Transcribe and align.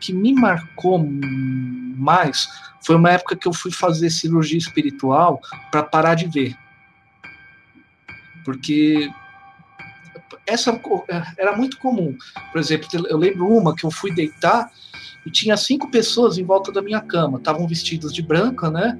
que 0.00 0.12
me 0.12 0.32
marcou 0.32 0.98
mais 1.96 2.48
foi 2.82 2.96
uma 2.96 3.10
época 3.10 3.36
que 3.36 3.46
eu 3.46 3.52
fui 3.52 3.70
fazer 3.70 4.10
cirurgia 4.10 4.58
espiritual 4.58 5.40
para 5.70 5.82
parar 5.82 6.14
de 6.14 6.26
ver. 6.26 6.56
Porque 8.44 9.10
essa 10.46 10.80
era 11.36 11.56
muito 11.56 11.78
comum. 11.78 12.16
Por 12.50 12.58
exemplo, 12.58 12.88
eu 13.08 13.16
lembro 13.16 13.46
uma 13.46 13.74
que 13.74 13.84
eu 13.84 13.90
fui 13.90 14.12
deitar 14.14 14.70
e 15.24 15.30
tinha 15.30 15.56
cinco 15.56 15.90
pessoas 15.90 16.38
em 16.38 16.44
volta 16.44 16.72
da 16.72 16.80
minha 16.80 17.00
cama. 17.00 17.38
Estavam 17.38 17.66
vestidas 17.68 18.12
de 18.12 18.22
branca, 18.22 18.70
né? 18.70 18.98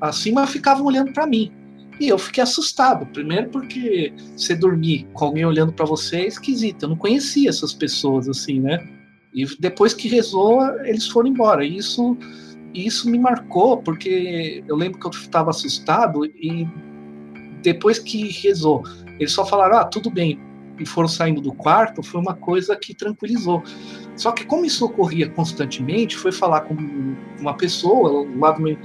Mas 0.00 0.50
ficavam 0.50 0.84
olhando 0.84 1.12
para 1.12 1.26
mim. 1.26 1.50
E 1.98 2.08
eu 2.08 2.18
fiquei 2.18 2.42
assustado. 2.42 3.06
Primeiro 3.06 3.48
porque 3.48 4.12
você 4.36 4.54
dormir 4.54 5.08
com 5.14 5.24
alguém 5.24 5.46
olhando 5.46 5.72
para 5.72 5.86
você 5.86 6.16
é 6.16 6.26
esquisito. 6.26 6.82
Eu 6.82 6.90
não 6.90 6.96
conhecia 6.96 7.48
essas 7.48 7.72
pessoas 7.72 8.28
assim, 8.28 8.60
né? 8.60 9.01
E 9.34 9.46
depois 9.58 9.94
que 9.94 10.08
rezou, 10.08 10.62
eles 10.80 11.06
foram 11.08 11.28
embora. 11.28 11.64
E 11.64 11.76
isso, 11.76 12.16
isso 12.74 13.10
me 13.10 13.18
marcou, 13.18 13.78
porque 13.78 14.62
eu 14.66 14.76
lembro 14.76 14.98
que 14.98 15.06
eu 15.06 15.10
estava 15.10 15.50
assustado 15.50 16.24
e 16.26 16.66
depois 17.62 17.98
que 17.98 18.28
rezou, 18.28 18.82
eles 19.18 19.32
só 19.32 19.46
falaram: 19.46 19.78
ah, 19.78 19.84
tudo 19.84 20.10
bem, 20.10 20.38
e 20.78 20.86
foram 20.86 21.08
saindo 21.08 21.40
do 21.40 21.52
quarto, 21.52 22.02
foi 22.02 22.20
uma 22.20 22.34
coisa 22.34 22.76
que 22.76 22.94
tranquilizou. 22.94 23.62
Só 24.16 24.32
que 24.32 24.44
como 24.44 24.64
isso 24.64 24.84
ocorria 24.84 25.28
constantemente, 25.28 26.16
foi 26.16 26.32
falar 26.32 26.62
com 26.62 26.74
uma 27.40 27.56
pessoa 27.56 28.26
lá 28.36 28.52
do 28.52 28.62
meu, 28.62 28.76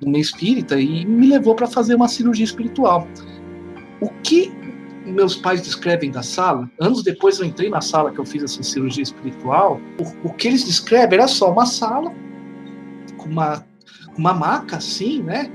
do 0.00 0.08
meu 0.08 0.20
espírita 0.20 0.80
e 0.80 1.04
me 1.04 1.26
levou 1.26 1.54
para 1.54 1.66
fazer 1.66 1.94
uma 1.94 2.08
cirurgia 2.08 2.44
espiritual. 2.44 3.06
O 4.00 4.08
que 4.22 4.52
meus 5.04 5.36
pais 5.36 5.62
descrevem 5.62 6.10
da 6.10 6.22
sala, 6.22 6.70
anos 6.80 7.02
depois 7.02 7.38
eu 7.38 7.44
entrei 7.44 7.68
na 7.68 7.80
sala 7.80 8.10
que 8.10 8.18
eu 8.18 8.24
fiz 8.24 8.42
essa 8.42 8.62
cirurgia 8.62 9.02
espiritual, 9.02 9.80
o, 9.98 10.28
o 10.28 10.32
que 10.32 10.48
eles 10.48 10.64
descrevem 10.64 11.18
era 11.18 11.28
só 11.28 11.52
uma 11.52 11.66
sala 11.66 12.12
com 13.16 13.28
uma, 13.28 13.66
uma 14.16 14.32
maca 14.32 14.76
assim, 14.76 15.22
né? 15.22 15.50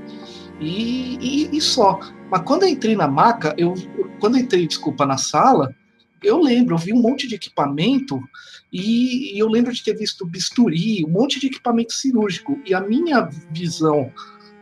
E, 0.60 1.16
e, 1.20 1.56
e, 1.56 1.60
só. 1.60 1.98
Mas 2.30 2.42
quando 2.42 2.64
eu 2.64 2.68
entrei 2.68 2.94
na 2.94 3.08
maca, 3.08 3.54
eu, 3.56 3.74
quando 4.20 4.36
eu 4.36 4.42
entrei, 4.42 4.66
desculpa, 4.66 5.06
na 5.06 5.16
sala, 5.16 5.74
eu 6.22 6.38
lembro, 6.38 6.74
eu 6.74 6.78
vi 6.78 6.92
um 6.92 7.00
monte 7.00 7.26
de 7.26 7.34
equipamento 7.34 8.20
e, 8.70 9.34
e 9.34 9.38
eu 9.38 9.48
lembro 9.48 9.72
de 9.72 9.82
ter 9.82 9.96
visto 9.96 10.26
bisturi, 10.26 11.04
um 11.04 11.10
monte 11.10 11.40
de 11.40 11.46
equipamento 11.46 11.94
cirúrgico. 11.94 12.60
E 12.66 12.74
a 12.74 12.80
minha 12.80 13.28
visão 13.50 14.12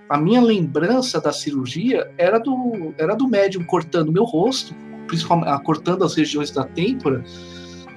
a 0.09 0.17
minha 0.17 0.41
lembrança 0.41 1.21
da 1.21 1.33
cirurgia 1.33 2.11
era 2.17 2.39
do, 2.39 2.95
era 2.97 3.15
do 3.15 3.29
médium 3.29 3.62
cortando 3.62 4.11
meu 4.11 4.25
rosto, 4.25 4.75
principalmente 5.09 5.48
ah, 5.48 5.59
cortando 5.59 6.05
as 6.05 6.14
regiões 6.14 6.53
da 6.53 6.62
têmpora 6.62 7.25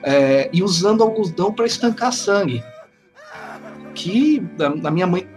é, 0.04 0.50
e 0.52 0.64
usando 0.64 1.04
algodão 1.04 1.54
para 1.54 1.68
estancar 1.68 2.12
sangue. 2.12 2.64
Que 3.94 4.42
a, 4.60 4.88
a, 4.88 4.92
minha 4.92 5.06
mãe. 5.06 5.28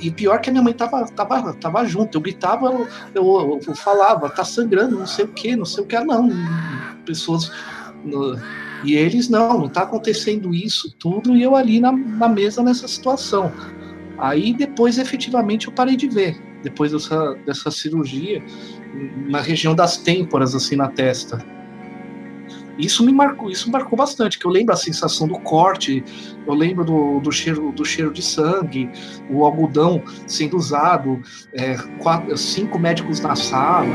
E 0.00 0.10
pior 0.10 0.40
que 0.40 0.50
a 0.50 0.52
minha 0.52 0.62
mãe 0.62 0.74
tava, 0.74 1.04
tava, 1.06 1.54
tava 1.54 1.84
junto. 1.86 2.16
Eu 2.16 2.22
gritava, 2.22 2.66
eu, 2.66 2.88
eu, 3.14 3.60
eu 3.66 3.74
falava, 3.74 4.28
tá 4.28 4.44
sangrando, 4.44 4.98
não 4.98 5.06
sei 5.06 5.24
o 5.24 5.28
que, 5.28 5.56
não 5.56 5.64
sei 5.64 5.82
o 5.82 5.86
que. 5.86 5.98
Não, 5.98 6.30
pessoas. 7.04 7.50
No, 8.04 8.38
e 8.84 8.94
eles, 8.94 9.28
não, 9.28 9.58
não 9.58 9.68
tá 9.68 9.82
acontecendo 9.82 10.54
isso 10.54 10.94
tudo, 10.98 11.34
e 11.34 11.42
eu 11.42 11.56
ali 11.56 11.80
na, 11.80 11.90
na 11.90 12.28
mesa 12.28 12.62
nessa 12.62 12.86
situação. 12.86 13.50
Aí 14.18 14.54
depois, 14.54 14.98
efetivamente, 14.98 15.66
eu 15.66 15.72
parei 15.72 15.96
de 15.96 16.08
ver. 16.08 16.40
Depois 16.62 16.92
dessa, 16.92 17.34
dessa 17.46 17.70
cirurgia, 17.70 18.42
na 19.26 19.40
região 19.40 19.74
das 19.74 19.96
têmporas, 19.96 20.54
assim, 20.54 20.76
na 20.76 20.88
testa. 20.88 21.44
Isso 22.78 23.04
me 23.04 23.12
marcou, 23.12 23.50
isso 23.50 23.70
marcou 23.70 23.96
bastante, 23.96 24.38
que 24.38 24.44
eu 24.44 24.50
lembro 24.50 24.74
a 24.74 24.76
sensação 24.76 25.26
do 25.26 25.38
corte, 25.38 26.04
eu 26.46 26.54
lembro 26.54 26.84
do, 26.84 27.20
do 27.20 27.32
cheiro, 27.32 27.72
do 27.72 27.84
cheiro 27.84 28.12
de 28.12 28.22
sangue, 28.22 28.90
o 29.30 29.44
algodão 29.46 30.02
sendo 30.26 30.56
usado, 30.56 31.22
é, 31.54 31.76
quatro, 31.98 32.36
cinco 32.36 32.78
médicos 32.78 33.20
na 33.20 33.34
sala. 33.34 33.86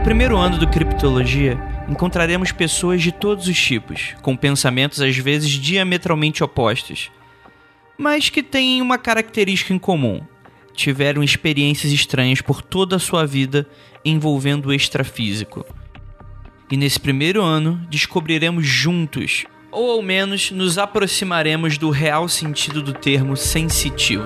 Primeiro 0.00 0.38
ano 0.38 0.56
do 0.58 0.66
Criptologia, 0.66 1.58
encontraremos 1.88 2.50
pessoas 2.50 3.02
de 3.02 3.12
todos 3.12 3.46
os 3.46 3.60
tipos, 3.60 4.14
com 4.22 4.34
pensamentos 4.34 5.02
às 5.02 5.16
vezes 5.16 5.50
diametralmente 5.50 6.42
opostos, 6.42 7.10
mas 7.98 8.30
que 8.30 8.42
têm 8.42 8.80
uma 8.80 8.96
característica 8.96 9.74
em 9.74 9.78
comum: 9.78 10.22
tiveram 10.74 11.22
experiências 11.22 11.92
estranhas 11.92 12.40
por 12.40 12.62
toda 12.62 12.96
a 12.96 12.98
sua 12.98 13.26
vida 13.26 13.66
envolvendo 14.04 14.66
o 14.66 14.72
extrafísico. 14.72 15.64
E 16.70 16.76
nesse 16.76 16.98
primeiro 16.98 17.42
ano 17.42 17.78
descobriremos 17.90 18.66
juntos, 18.66 19.44
ou 19.70 19.90
ao 19.90 20.02
menos 20.02 20.50
nos 20.50 20.78
aproximaremos 20.78 21.76
do 21.76 21.90
real 21.90 22.28
sentido 22.28 22.82
do 22.82 22.94
termo 22.94 23.36
sensitivo. 23.36 24.24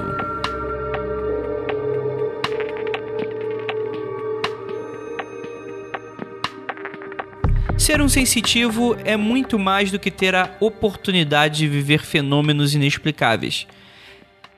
Ser 7.96 8.02
um 8.02 8.08
sensitivo 8.10 8.94
é 9.06 9.16
muito 9.16 9.58
mais 9.58 9.90
do 9.90 9.98
que 9.98 10.10
ter 10.10 10.34
a 10.34 10.54
oportunidade 10.60 11.60
de 11.60 11.66
viver 11.66 12.02
fenômenos 12.02 12.74
inexplicáveis. 12.74 13.66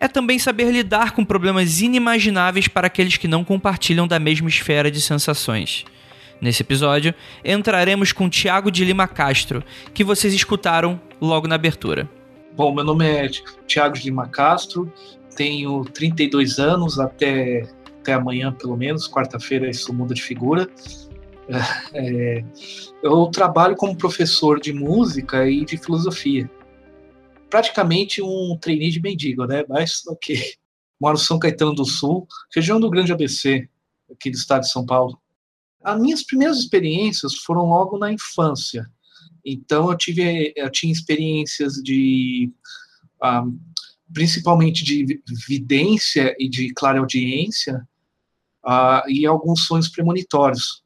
É 0.01 0.09
também 0.09 0.41
saber 0.41 0.73
lidar 0.73 1.13
com 1.13 1.25
problemas 1.25 1.81
inimagináveis 1.81 2.67
para 2.67 2.89
aqueles 2.89 3.17
que 3.17 3.29
não 3.29 3.45
compartilham 3.45 4.09
da 4.09 4.19
mesma 4.19 4.49
esfera 4.49 4.91
de 4.91 5.01
sensações. 5.01 5.85
Nesse 6.41 6.65
episódio, 6.65 7.15
entraremos 7.45 8.11
com 8.11 8.29
Tiago 8.29 8.73
de 8.73 8.85
Lima 8.85 9.07
Castro, 9.07 9.63
que 9.95 10.03
vocês 10.03 10.35
escutaram 10.35 11.01
logo 11.21 11.47
na 11.47 11.55
abertura. 11.55 12.11
Bom, 12.57 12.75
meu 12.75 12.83
nome 12.83 13.07
é 13.07 13.29
Tiago 13.69 13.95
de 13.95 14.03
Lima 14.03 14.27
Castro, 14.27 14.93
tenho 15.37 15.85
32 15.85 16.59
anos, 16.59 16.99
até, 16.99 17.69
até 18.01 18.15
amanhã 18.15 18.51
pelo 18.51 18.77
menos, 18.77 19.09
quarta-feira 19.09 19.71
isso 19.71 19.95
muda 19.95 20.13
de 20.13 20.23
figura. 20.23 20.69
É, 21.95 22.45
eu 23.03 23.27
trabalho 23.27 23.75
como 23.75 23.97
professor 23.97 24.61
de 24.61 24.73
música 24.73 25.49
e 25.49 25.65
de 25.65 25.79
filosofia. 25.79 26.51
Praticamente 27.49 28.21
um 28.21 28.57
trainee 28.61 28.91
de 28.91 29.01
mendigo, 29.01 29.47
né? 29.47 29.65
Mas 29.69 30.07
ok. 30.07 30.39
Moro 31.01 31.17
em 31.17 31.21
São 31.21 31.39
Caetano 31.39 31.75
do 31.75 31.85
Sul, 31.85 32.27
região 32.55 32.79
do 32.79 32.91
Grande 32.91 33.13
ABC, 33.13 33.69
aqui 34.11 34.31
do 34.31 34.37
estado 34.37 34.63
de 34.63 34.71
São 34.71 34.85
Paulo. 34.85 35.19
As 35.83 35.99
minhas 35.99 36.25
primeiras 36.25 36.59
experiências 36.59 37.37
foram 37.37 37.67
logo 37.67 37.97
na 37.97 38.13
infância. 38.13 38.85
Então 39.45 39.91
eu 39.91 39.97
tive, 39.97 40.53
eu 40.57 40.71
tinha 40.71 40.93
experiências 40.93 41.75
de, 41.75 42.53
um, 43.23 43.27
ah, 43.27 43.45
principalmente 44.13 44.85
de 44.85 45.23
vidência 45.47 46.35
e 46.39 46.49
de 46.49 46.75
clareaudiência, 46.75 47.87
uh, 48.67 49.09
e 49.09 49.25
alguns 49.25 49.67
sonhos 49.67 49.89
premonitórios 49.89 50.83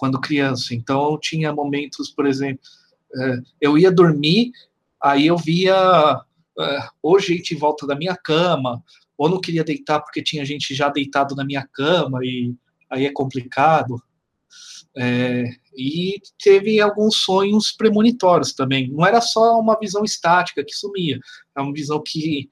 quando 0.00 0.18
criança. 0.18 0.74
Então, 0.74 1.18
tinha 1.20 1.52
momentos, 1.52 2.08
por 2.08 2.26
exemplo, 2.26 2.62
é, 3.14 3.36
eu 3.60 3.76
ia 3.76 3.92
dormir, 3.92 4.50
aí 4.98 5.26
eu 5.26 5.36
via 5.36 5.74
é, 6.58 6.88
ou 7.02 7.20
gente 7.20 7.54
em 7.54 7.58
volta 7.58 7.86
da 7.86 7.94
minha 7.94 8.16
cama, 8.16 8.82
ou 9.18 9.28
não 9.28 9.38
queria 9.38 9.62
deitar 9.62 10.00
porque 10.00 10.22
tinha 10.22 10.42
gente 10.42 10.74
já 10.74 10.88
deitado 10.88 11.36
na 11.36 11.44
minha 11.44 11.68
cama, 11.70 12.20
e 12.22 12.54
aí 12.88 13.04
é 13.04 13.12
complicado. 13.12 14.02
É, 14.96 15.44
e 15.76 16.14
teve 16.42 16.80
alguns 16.80 17.18
sonhos 17.18 17.70
premonitórios 17.70 18.54
também. 18.54 18.90
Não 18.90 19.06
era 19.06 19.20
só 19.20 19.60
uma 19.60 19.78
visão 19.78 20.02
estática 20.02 20.64
que 20.64 20.72
sumia, 20.72 21.20
é 21.54 21.60
uma 21.60 21.74
visão 21.74 22.02
que 22.02 22.48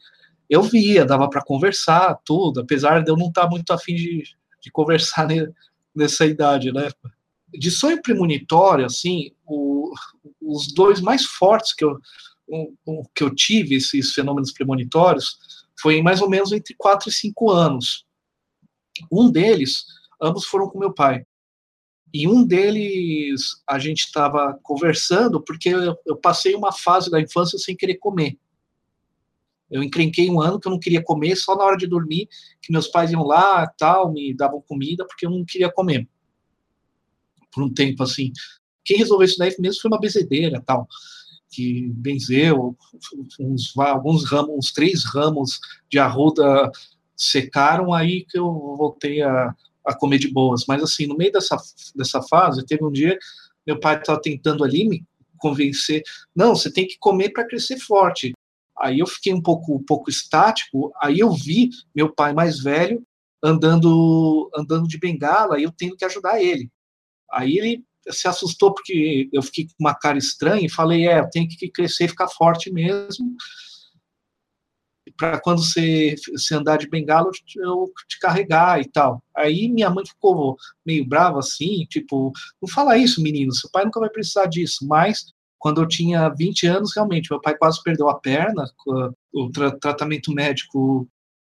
eu 0.50 0.62
via, 0.62 1.06
dava 1.06 1.30
para 1.30 1.42
conversar, 1.42 2.14
tudo, 2.26 2.60
apesar 2.60 3.02
de 3.02 3.10
eu 3.10 3.16
não 3.16 3.28
estar 3.28 3.44
tá 3.44 3.48
muito 3.48 3.72
afim 3.72 3.94
de, 3.94 4.22
de 4.60 4.70
conversar 4.70 5.26
nessa 5.96 6.26
idade, 6.26 6.72
né? 6.72 6.90
De 7.52 7.70
sonho 7.70 8.00
premonitório, 8.02 8.84
assim, 8.84 9.32
o, 9.46 9.92
os 10.40 10.72
dois 10.72 11.00
mais 11.00 11.24
fortes 11.24 11.74
que 11.74 11.84
eu, 11.84 11.98
o, 12.84 13.04
que 13.14 13.22
eu 13.22 13.34
tive, 13.34 13.76
esses 13.76 14.12
fenômenos 14.12 14.52
premonitórios, 14.52 15.38
foi 15.80 16.02
mais 16.02 16.20
ou 16.20 16.28
menos 16.28 16.52
entre 16.52 16.74
4 16.76 17.08
e 17.08 17.12
5 17.12 17.50
anos. 17.50 18.06
Um 19.10 19.30
deles, 19.30 19.84
ambos 20.20 20.44
foram 20.44 20.68
com 20.68 20.78
meu 20.78 20.92
pai. 20.92 21.24
E 22.12 22.26
um 22.26 22.44
deles, 22.44 23.62
a 23.68 23.78
gente 23.78 24.00
estava 24.00 24.58
conversando, 24.62 25.42
porque 25.42 25.68
eu, 25.68 25.96
eu, 26.06 26.16
passei 26.16 26.54
uma 26.54 26.72
fase 26.72 27.10
da 27.10 27.20
infância 27.20 27.58
sem 27.58 27.76
querer 27.76 27.96
comer. 27.96 28.38
Eu 29.70 29.82
encrenquei 29.82 30.30
um 30.30 30.40
ano 30.40 30.58
que 30.58 30.66
eu 30.66 30.72
não 30.72 30.78
queria 30.78 31.02
comer, 31.02 31.36
só 31.36 31.54
na 31.54 31.64
hora 31.64 31.76
de 31.76 31.86
dormir, 31.86 32.26
que 32.62 32.72
meus 32.72 32.88
pais 32.88 33.12
iam 33.12 33.22
lá, 33.22 33.66
tal, 33.78 34.10
me 34.10 34.34
davam 34.34 34.62
comida, 34.62 35.06
porque 35.06 35.26
eu 35.26 35.30
não 35.30 35.44
queria 35.44 35.70
comer. 35.70 36.08
Por 37.58 37.64
um 37.64 37.74
tempo, 37.74 38.04
assim. 38.04 38.32
Quem 38.84 38.98
resolveu 38.98 39.26
isso 39.26 39.36
daí 39.36 39.52
mesmo 39.58 39.82
foi 39.82 39.90
uma 39.90 39.98
bezedeira, 39.98 40.62
tal, 40.64 40.86
que 41.50 41.88
benzeu, 41.96 42.76
uns, 43.40 43.76
alguns 43.76 44.24
ramos, 44.30 44.56
uns 44.56 44.72
três 44.72 45.04
ramos 45.04 45.58
de 45.90 45.98
arruda 45.98 46.70
secaram, 47.16 47.92
aí 47.92 48.24
que 48.24 48.38
eu 48.38 48.46
voltei 48.76 49.22
a, 49.22 49.52
a 49.84 49.92
comer 49.92 50.20
de 50.20 50.28
boas. 50.28 50.66
Mas, 50.68 50.84
assim, 50.84 51.08
no 51.08 51.16
meio 51.16 51.32
dessa, 51.32 51.56
dessa 51.96 52.22
fase, 52.22 52.64
teve 52.64 52.84
um 52.84 52.92
dia, 52.92 53.18
meu 53.66 53.80
pai 53.80 53.98
estava 53.98 54.22
tentando 54.22 54.62
ali 54.62 54.88
me 54.88 55.04
convencer, 55.36 56.04
não, 56.34 56.54
você 56.54 56.72
tem 56.72 56.86
que 56.86 56.96
comer 57.00 57.30
para 57.30 57.46
crescer 57.46 57.80
forte. 57.80 58.34
Aí 58.78 59.00
eu 59.00 59.06
fiquei 59.08 59.34
um 59.34 59.42
pouco, 59.42 59.74
um 59.74 59.82
pouco 59.82 60.08
estático, 60.08 60.92
aí 61.02 61.18
eu 61.18 61.32
vi 61.32 61.70
meu 61.92 62.14
pai 62.14 62.32
mais 62.32 62.60
velho 62.60 63.04
andando 63.42 64.48
andando 64.56 64.86
de 64.86 64.96
bengala 64.96 65.58
e 65.58 65.64
eu 65.64 65.72
tendo 65.72 65.96
que 65.96 66.04
ajudar 66.04 66.40
ele. 66.40 66.70
Aí 67.32 67.58
ele 67.58 67.84
se 68.10 68.26
assustou 68.26 68.74
porque 68.74 69.28
eu 69.32 69.42
fiquei 69.42 69.66
com 69.66 69.74
uma 69.80 69.94
cara 69.94 70.18
estranha 70.18 70.64
e 70.66 70.70
falei, 70.70 71.08
é, 71.08 71.20
eu 71.20 71.30
tenho 71.30 71.48
que 71.48 71.70
crescer 71.70 72.04
e 72.04 72.08
ficar 72.08 72.28
forte 72.28 72.72
mesmo. 72.72 73.36
Para 75.16 75.40
quando 75.40 75.64
você, 75.64 76.14
você 76.30 76.54
andar 76.54 76.78
de 76.78 76.88
bengala 76.88 77.30
eu 77.56 77.92
te 78.08 78.18
carregar 78.20 78.80
e 78.80 78.88
tal. 78.88 79.22
Aí 79.36 79.68
minha 79.68 79.90
mãe 79.90 80.04
ficou 80.06 80.56
meio 80.84 81.06
brava 81.06 81.38
assim, 81.38 81.84
tipo, 81.86 82.32
não 82.62 82.68
fala 82.68 82.96
isso, 82.96 83.22
menino, 83.22 83.54
seu 83.54 83.70
pai 83.70 83.84
nunca 83.84 84.00
vai 84.00 84.10
precisar 84.10 84.46
disso, 84.46 84.86
mas 84.86 85.32
quando 85.58 85.82
eu 85.82 85.88
tinha 85.88 86.28
20 86.28 86.66
anos, 86.66 86.94
realmente, 86.94 87.30
meu 87.30 87.40
pai 87.40 87.56
quase 87.56 87.82
perdeu 87.82 88.08
a 88.08 88.18
perna, 88.18 88.64
o 89.32 89.50
tra 89.50 89.76
tratamento 89.76 90.32
médico 90.32 91.08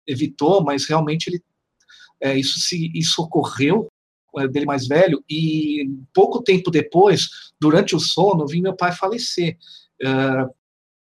evitou, 0.06 0.64
mas 0.64 0.86
realmente 0.86 1.28
ele, 1.28 1.42
é, 2.22 2.38
isso, 2.38 2.60
se, 2.60 2.92
isso 2.94 3.22
ocorreu 3.24 3.88
dele 4.52 4.66
mais 4.66 4.88
velho, 4.88 5.24
e 5.30 5.90
pouco 6.14 6.42
tempo 6.42 6.70
depois, 6.70 7.30
durante 7.60 7.96
o 7.96 8.00
sono, 8.00 8.48
vi 8.48 8.62
meu 8.62 8.76
pai 8.76 8.92
falecer. 8.92 9.58
É, 10.02 10.46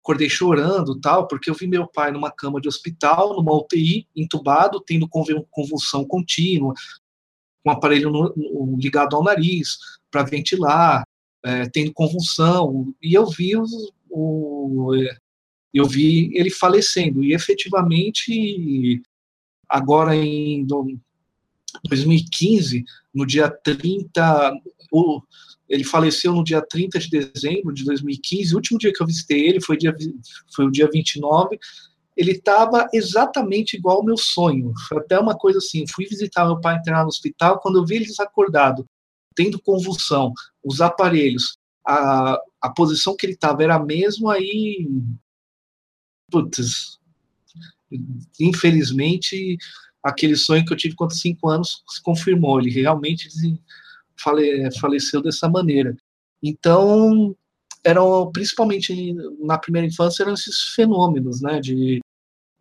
acordei 0.08 0.30
chorando 0.30 1.00
tal, 1.00 1.28
porque 1.28 1.50
eu 1.50 1.54
vi 1.54 1.68
meu 1.68 1.86
pai 1.86 2.12
numa 2.12 2.32
cama 2.32 2.62
de 2.62 2.68
hospital, 2.68 3.36
numa 3.36 3.54
UTI, 3.54 4.08
entubado, 4.16 4.80
tendo 4.80 5.10
convulsão 5.10 6.06
contínua, 6.06 6.74
com 7.64 7.70
um 7.70 7.74
aparelho 7.74 8.10
no, 8.10 8.34
no, 8.36 8.78
ligado 8.78 9.16
ao 9.16 9.24
nariz 9.24 9.78
para 10.10 10.24
ventilar, 10.24 11.04
é, 11.44 11.68
tendo 11.70 11.92
convulsão, 11.92 12.94
e 13.02 13.14
eu 13.14 13.26
vi 13.26 13.54
o, 14.10 14.94
eu 15.74 15.86
vi 15.86 16.32
ele 16.34 16.50
falecendo, 16.50 17.24
e 17.24 17.34
efetivamente, 17.34 19.02
agora 19.68 20.16
em 20.16 20.66
2015, 21.86 22.84
no 23.14 23.26
dia 23.26 23.50
30, 23.50 24.54
o, 24.92 25.22
ele 25.70 25.84
faleceu 25.84 26.34
no 26.34 26.44
dia 26.44 26.62
30 26.62 27.00
de 27.00 27.10
dezembro 27.10 27.74
de 27.74 27.84
2015, 27.84 28.54
o 28.54 28.58
último 28.58 28.80
dia 28.80 28.94
que 28.94 29.02
eu 29.02 29.08
visitei 29.08 29.48
ele 29.48 29.62
foi, 29.62 29.78
dia, 29.78 29.96
foi 30.56 30.66
o 30.66 30.72
dia 30.72 30.90
29, 30.92 31.58
ele 32.16 32.32
estava 32.32 32.88
exatamente 32.94 33.78
igual 33.78 33.98
ao 33.98 34.06
meu 34.06 34.18
sonho, 34.18 34.74
foi 34.88 34.98
até 34.98 35.20
uma 35.20 35.38
coisa 35.38 35.60
assim, 35.60 35.86
fui 35.88 36.06
visitar 36.06 36.46
meu 36.46 36.60
pai 36.60 36.78
internar 36.78 37.04
no 37.04 37.10
hospital, 37.10 37.60
quando 37.60 37.78
eu 37.78 37.86
vi 37.86 37.98
ele 37.98 38.06
desacordado, 38.06 38.86
tendo 39.36 39.62
convulsão, 39.62 40.34
os 40.64 40.82
aparelhos, 40.82 41.58
a, 41.86 42.40
a 42.62 42.70
posição 42.72 43.16
que 43.16 43.26
ele 43.26 43.34
estava 43.34 43.64
era 43.64 43.76
a 43.76 43.84
mesma, 43.84 44.34
aí, 44.34 44.90
putz, 46.30 46.98
infelizmente, 48.40 49.58
aquele 50.08 50.36
sonho 50.36 50.66
que 50.66 50.72
eu 50.72 50.78
tive 50.78 50.96
quando 50.96 51.14
cinco 51.14 51.50
anos 51.50 51.84
se 51.88 52.02
confirmou, 52.02 52.60
ele 52.60 52.70
realmente 52.70 53.28
fale, 54.20 54.70
faleceu 54.80 55.22
dessa 55.22 55.50
maneira. 55.50 55.96
Então, 56.42 57.36
eram, 57.84 58.32
principalmente 58.32 59.14
na 59.40 59.58
primeira 59.58 59.88
infância, 59.88 60.24
eram 60.24 60.34
esses 60.34 60.74
fenômenos, 60.76 61.42
né, 61.42 61.60
de 61.60 62.00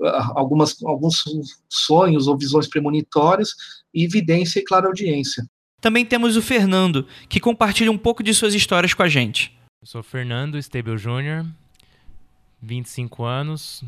ah, 0.03 0.33
algumas, 0.35 0.83
alguns 0.83 1.25
sonhos 1.69 2.27
ou 2.27 2.37
visões 2.37 2.69
premonitórias 2.69 3.51
e 3.95 4.05
evidência 4.05 4.59
e 4.61 4.65
clara 4.65 4.87
audiência. 4.87 5.47
Também 5.81 6.05
temos 6.05 6.37
o 6.37 6.43
Fernando, 6.43 7.07
que 7.29 7.39
compartilha 7.39 7.93
um 7.93 7.99
pouco 7.99 8.23
de 8.23 8.35
suas 8.35 8.55
histórias 8.55 8.93
com 8.93 9.03
a 9.03 9.09
gente. 9.09 9.57
Eu 9.81 9.87
sou 9.87 10.03
Fernando 10.03 10.59
Stable 10.59 10.97
Jr., 10.97 11.47
25 12.61 13.23
anos, 13.25 13.85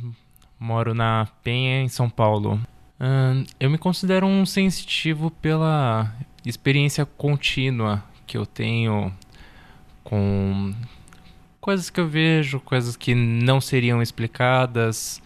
moro 0.61 0.95
na 0.95 1.27
Penha, 1.43 1.81
em 1.81 1.89
São 1.89 2.09
Paulo. 2.09 2.61
Eu 3.61 3.71
me 3.71 3.79
considero 3.79 4.27
um 4.27 4.45
sensitivo 4.45 5.31
pela 5.31 6.13
experiência 6.45 7.07
contínua 7.07 8.03
que 8.27 8.37
eu 8.37 8.45
tenho 8.45 9.13
com 10.03 10.75
coisas 11.61 11.91
que 11.91 12.01
eu 12.01 12.09
vejo, 12.09 12.61
coisas 12.61 12.97
que 12.97 13.15
não 13.15 13.61
seriam 13.61 14.03
explicadas 14.03 15.23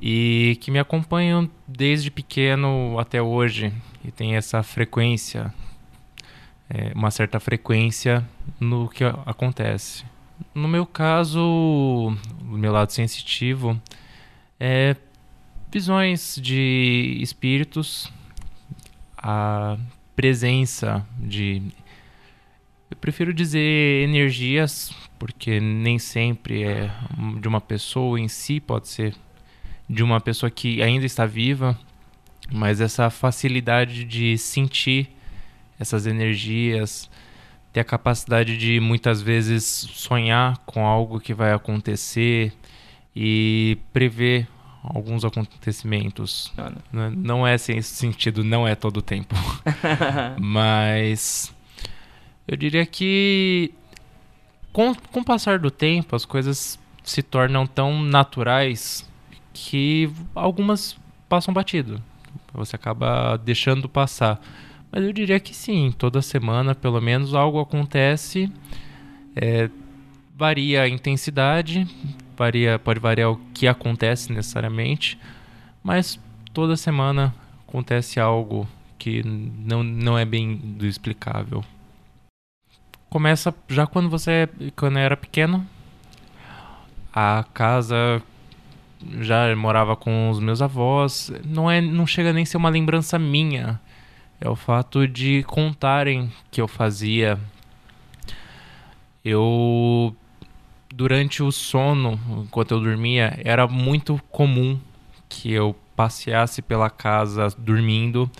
e 0.00 0.58
que 0.60 0.70
me 0.70 0.78
acompanham 0.78 1.48
desde 1.66 2.10
pequeno 2.10 2.98
até 2.98 3.22
hoje 3.22 3.72
e 4.04 4.10
tem 4.10 4.36
essa 4.36 4.62
frequência, 4.62 5.54
é, 6.68 6.92
uma 6.94 7.10
certa 7.10 7.38
frequência 7.40 8.26
no 8.58 8.88
que 8.88 9.04
acontece. 9.04 10.04
No 10.54 10.68
meu 10.68 10.86
caso, 10.86 11.40
o 11.40 12.56
meu 12.56 12.72
lado 12.72 12.90
sensitivo 12.90 13.80
é 14.58 14.96
visões 15.70 16.36
de 16.40 17.18
espíritos, 17.20 18.12
a 19.16 19.76
presença 20.16 21.06
de. 21.18 21.62
Eu 22.90 22.96
prefiro 22.96 23.32
dizer 23.32 24.02
energias, 24.02 24.92
porque 25.18 25.60
nem 25.60 25.98
sempre 25.98 26.64
é 26.64 26.90
de 27.40 27.46
uma 27.46 27.60
pessoa 27.60 28.18
em 28.18 28.26
si, 28.26 28.58
pode 28.58 28.88
ser 28.88 29.14
de 29.88 30.02
uma 30.02 30.20
pessoa 30.20 30.50
que 30.50 30.82
ainda 30.82 31.06
está 31.06 31.24
viva, 31.24 31.78
mas 32.50 32.80
essa 32.80 33.08
facilidade 33.10 34.04
de 34.04 34.36
sentir 34.36 35.08
essas 35.78 36.04
energias, 36.04 37.08
ter 37.72 37.80
a 37.80 37.84
capacidade 37.84 38.56
de 38.56 38.80
muitas 38.80 39.22
vezes 39.22 39.64
sonhar 39.64 40.58
com 40.66 40.84
algo 40.84 41.20
que 41.20 41.32
vai 41.32 41.52
acontecer 41.52 42.52
e 43.14 43.78
prever 43.92 44.48
alguns 44.82 45.24
acontecimentos. 45.24 46.52
Não, 46.92 47.10
não 47.10 47.46
é 47.46 47.54
assim, 47.54 47.76
esse 47.76 47.94
sentido, 47.94 48.42
não 48.42 48.66
é 48.66 48.74
todo 48.74 48.98
o 48.98 49.02
tempo. 49.02 49.34
Mas 50.40 51.54
eu 52.48 52.56
diria 52.56 52.84
que 52.86 53.72
com, 54.72 54.94
com 54.94 55.20
o 55.20 55.24
passar 55.24 55.58
do 55.58 55.70
tempo 55.70 56.16
as 56.16 56.24
coisas 56.24 56.78
se 57.02 57.22
tornam 57.22 57.66
tão 57.66 58.02
naturais 58.02 59.08
que 59.52 60.10
algumas 60.34 60.96
passam 61.28 61.52
batido. 61.52 62.02
Você 62.52 62.76
acaba 62.76 63.36
deixando 63.36 63.88
passar. 63.88 64.40
Mas 64.90 65.04
eu 65.04 65.12
diria 65.12 65.38
que 65.38 65.54
sim, 65.54 65.94
toda 65.96 66.20
semana 66.20 66.74
pelo 66.74 67.00
menos 67.00 67.34
algo 67.34 67.60
acontece. 67.60 68.50
É, 69.36 69.70
varia 70.36 70.82
a 70.82 70.88
intensidade, 70.88 71.86
varia, 72.40 72.78
pode 72.78 72.98
variar 72.98 73.30
o 73.30 73.36
que 73.52 73.68
acontece 73.68 74.32
necessariamente, 74.32 75.18
mas 75.82 76.18
toda 76.54 76.74
semana 76.74 77.34
acontece 77.68 78.18
algo 78.18 78.66
que 78.98 79.22
não, 79.22 79.82
não 79.82 80.18
é 80.18 80.24
bem 80.24 80.56
do 80.56 80.86
explicável. 80.86 81.62
Começa 83.10 83.54
já 83.68 83.86
quando 83.86 84.08
você 84.08 84.48
quando 84.74 84.98
era 84.98 85.16
pequeno. 85.16 85.66
A 87.12 87.44
casa 87.52 88.22
já 89.20 89.54
morava 89.54 89.94
com 89.94 90.30
os 90.30 90.38
meus 90.38 90.62
avós, 90.62 91.30
não 91.44 91.70
é 91.70 91.80
não 91.82 92.06
chega 92.06 92.32
nem 92.32 92.44
a 92.44 92.46
ser 92.46 92.56
uma 92.56 92.70
lembrança 92.70 93.18
minha. 93.18 93.78
É 94.40 94.48
o 94.48 94.56
fato 94.56 95.06
de 95.06 95.42
contarem 95.42 96.32
que 96.50 96.60
eu 96.62 96.68
fazia 96.68 97.38
eu 99.22 100.16
durante 101.00 101.42
o 101.42 101.50
sono, 101.50 102.20
enquanto 102.42 102.72
eu 102.72 102.80
dormia, 102.80 103.40
era 103.42 103.66
muito 103.66 104.20
comum 104.30 104.78
que 105.30 105.50
eu 105.50 105.74
passeasse 105.96 106.60
pela 106.60 106.90
casa 106.90 107.48
dormindo, 107.56 108.30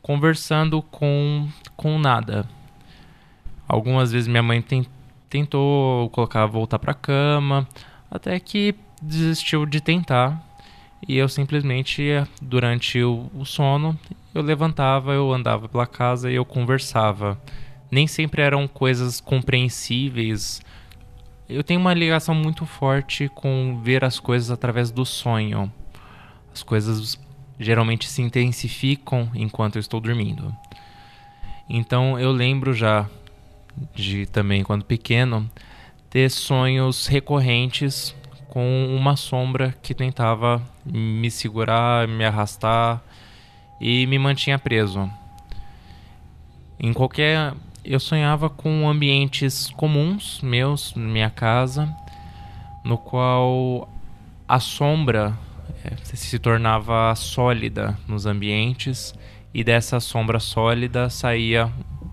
conversando 0.00 0.80
com, 0.80 1.48
com 1.76 1.98
nada. 1.98 2.48
Algumas 3.66 4.12
vezes 4.12 4.28
minha 4.28 4.44
mãe 4.44 4.62
tem, 4.62 4.86
tentou 5.28 6.08
colocar 6.10 6.46
voltar 6.46 6.78
para 6.78 6.94
cama, 6.94 7.66
até 8.08 8.38
que 8.38 8.76
desistiu 9.02 9.66
de 9.66 9.80
tentar. 9.80 10.40
E 11.08 11.16
eu 11.16 11.28
simplesmente, 11.28 12.04
durante 12.40 13.02
o, 13.02 13.28
o 13.34 13.44
sono, 13.44 13.98
eu 14.32 14.40
levantava, 14.40 15.12
eu 15.14 15.32
andava 15.32 15.68
pela 15.68 15.84
casa 15.84 16.30
e 16.30 16.36
eu 16.36 16.44
conversava. 16.44 17.36
Nem 17.90 18.06
sempre 18.06 18.40
eram 18.40 18.68
coisas 18.68 19.20
compreensíveis 19.20 20.62
eu 21.48 21.62
tenho 21.62 21.80
uma 21.80 21.92
ligação 21.92 22.34
muito 22.34 22.64
forte 22.64 23.28
com 23.28 23.80
ver 23.82 24.04
as 24.04 24.18
coisas 24.18 24.50
através 24.50 24.90
do 24.90 25.04
sonho. 25.04 25.70
As 26.52 26.62
coisas 26.62 27.18
geralmente 27.58 28.08
se 28.08 28.22
intensificam 28.22 29.30
enquanto 29.34 29.76
eu 29.76 29.80
estou 29.80 30.00
dormindo. 30.00 30.54
Então 31.68 32.18
eu 32.18 32.32
lembro 32.32 32.72
já 32.72 33.08
de 33.94 34.26
também 34.26 34.62
quando 34.62 34.84
pequeno 34.84 35.50
ter 36.08 36.30
sonhos 36.30 37.06
recorrentes 37.06 38.14
com 38.48 38.86
uma 38.96 39.16
sombra 39.16 39.74
que 39.82 39.94
tentava 39.94 40.62
me 40.84 41.30
segurar, 41.30 42.06
me 42.06 42.24
arrastar 42.24 43.02
e 43.80 44.06
me 44.06 44.18
mantinha 44.18 44.58
preso. 44.58 45.10
Em 46.78 46.92
qualquer 46.92 47.52
eu 47.84 48.00
sonhava 48.00 48.48
com 48.48 48.88
ambientes 48.88 49.70
comuns 49.76 50.40
meus, 50.42 50.94
minha 50.94 51.28
casa, 51.28 51.94
no 52.82 52.96
qual 52.96 53.88
a 54.48 54.58
sombra 54.58 55.36
é, 55.84 55.94
se 56.02 56.38
tornava 56.38 57.14
sólida 57.14 57.98
nos 58.08 58.24
ambientes 58.24 59.14
e 59.52 59.62
dessa 59.62 60.00
sombra 60.00 60.40
sólida 60.40 61.10
saía 61.10 61.70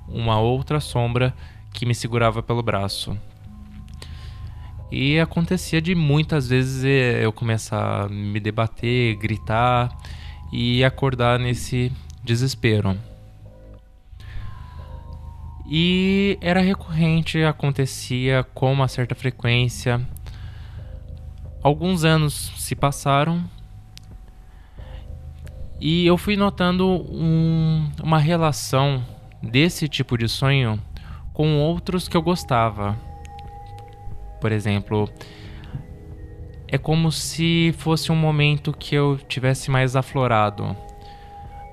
uma 0.10 0.40
outra 0.40 0.82
sombra 0.82 1.34
que 1.74 1.86
me 1.86 1.96
segurava 1.96 2.44
pelo 2.44 2.62
braço. 2.62 3.18
E 4.92 5.18
acontecia 5.20 5.82
de 5.82 5.96
muitas 5.96 6.50
vezes 6.50 6.84
é, 6.84 7.24
eu 7.26 7.32
começar 7.32 8.06
a 8.06 8.10
me 8.10 8.42
debater, 8.42 9.16
gritar 9.16 9.90
e 10.52 10.84
acordar 10.84 11.40
nesse 11.40 11.94
desespero. 12.22 12.98
E 15.68 16.38
era 16.42 16.62
recorrente, 16.62 17.44
acontecia 17.44 18.44
com 18.54 18.72
uma 18.72 18.88
certa 18.88 19.16
frequência. 19.16 20.02
Alguns 21.64 22.04
anos 22.04 22.52
se 22.58 22.76
passaram 22.76 23.44
e 25.80 26.06
eu 26.06 26.18
fui 26.18 26.36
notando 26.36 26.88
um, 26.88 27.90
uma 28.04 28.20
relação 28.20 29.04
desse 29.42 29.88
tipo 29.88 30.18
de 30.18 30.28
sonho 30.28 30.80
com 31.34 31.58
outros 31.58 32.08
que 32.08 32.16
eu 32.16 32.22
gostava. 32.22 32.96
Por 34.40 34.52
exemplo, 34.52 35.10
é 36.68 36.78
como 36.78 37.12
se 37.12 37.74
fosse 37.78 38.12
um 38.12 38.16
momento 38.16 38.72
que 38.72 38.96
eu 38.96 39.18
tivesse 39.28 39.72
mais 39.72 39.96
aflorado. 39.96 40.76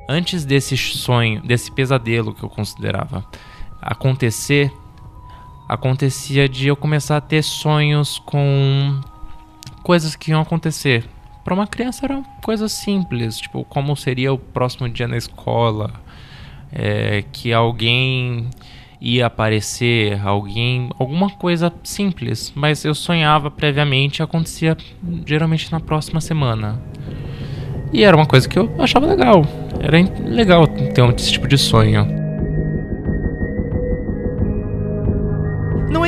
Antes 0.09 0.45
desse 0.45 0.77
sonho, 0.77 1.43
desse 1.43 1.71
pesadelo 1.71 2.35
que 2.35 2.43
eu 2.43 2.49
considerava 2.49 3.25
acontecer, 3.81 4.73
acontecia 5.69 6.49
de 6.49 6.69
eu 6.69 6.77
começar 6.77 7.17
a 7.17 7.21
ter 7.21 7.43
sonhos 7.43 8.19
com 8.19 9.01
coisas 9.83 10.17
que 10.17 10.31
iam 10.31 10.41
acontecer. 10.41 11.05
Para 11.45 11.55
uma 11.55 11.67
criança 11.67 12.05
eram 12.07 12.23
coisas 12.43 12.73
simples, 12.73 13.39
tipo 13.39 13.65
como 13.65 13.97
seria 13.97 14.33
o 14.33 14.39
próximo 14.39 14.89
dia 14.89 15.09
na 15.09 15.17
escola, 15.17 15.93
é, 16.73 17.25
que 17.33 17.53
alguém 17.53 18.51
ia 19.01 19.27
aparecer, 19.27 20.21
alguém, 20.27 20.91
alguma 20.99 21.31
coisa 21.31 21.73
simples, 21.85 22.53
mas 22.55 22.85
eu 22.85 22.95
sonhava 22.95 23.51
previamente, 23.51 24.23
acontecia 24.23 24.77
geralmente 25.25 25.71
na 25.71 25.81
próxima 25.81 26.21
semana. 26.21 26.83
E 27.93 28.05
era 28.05 28.17
uma 28.17 28.27
coisa 28.27 28.49
que 28.49 28.59
eu 28.59 28.71
achava 28.79 29.07
legal. 29.07 29.43
Era 29.81 29.99
legal 30.29 30.67
ter 30.67 31.03
esse 31.17 31.33
tipo 31.33 31.49
de 31.49 31.57
sonho. 31.57 32.28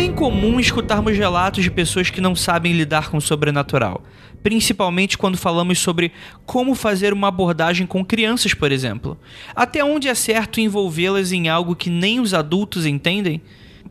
É 0.00 0.04
incomum 0.04 0.59
escutarmos 0.59 1.14
relatos 1.14 1.62
de 1.62 1.71
pessoas 1.71 2.09
que 2.09 2.23
não 2.23 2.35
sabem 2.35 2.73
lidar 2.73 3.11
com 3.11 3.19
o 3.19 3.21
sobrenatural, 3.21 4.02
principalmente 4.42 5.19
quando 5.19 5.37
falamos 5.37 5.78
sobre 5.78 6.11
como 6.47 6.75
fazer 6.75 7.12
uma 7.12 7.28
abordagem 7.28 7.87
com 7.87 8.02
crianças, 8.02 8.54
por 8.54 8.73
exemplo. 8.73 9.19
Até 9.54 9.85
onde 9.85 10.09
é 10.09 10.14
certo 10.14 10.59
envolvê-las 10.59 11.33
em 11.33 11.50
algo 11.50 11.76
que 11.76 11.90
nem 11.90 12.19
os 12.19 12.33
adultos 12.33 12.87
entendem? 12.87 13.42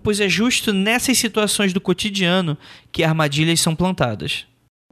Pois 0.01 0.19
é 0.19 0.27
justo 0.27 0.73
nessas 0.73 1.15
situações 1.19 1.73
do 1.73 1.81
cotidiano 1.81 2.57
que 2.91 3.03
armadilhas 3.03 3.59
são 3.59 3.75
plantadas. 3.75 4.47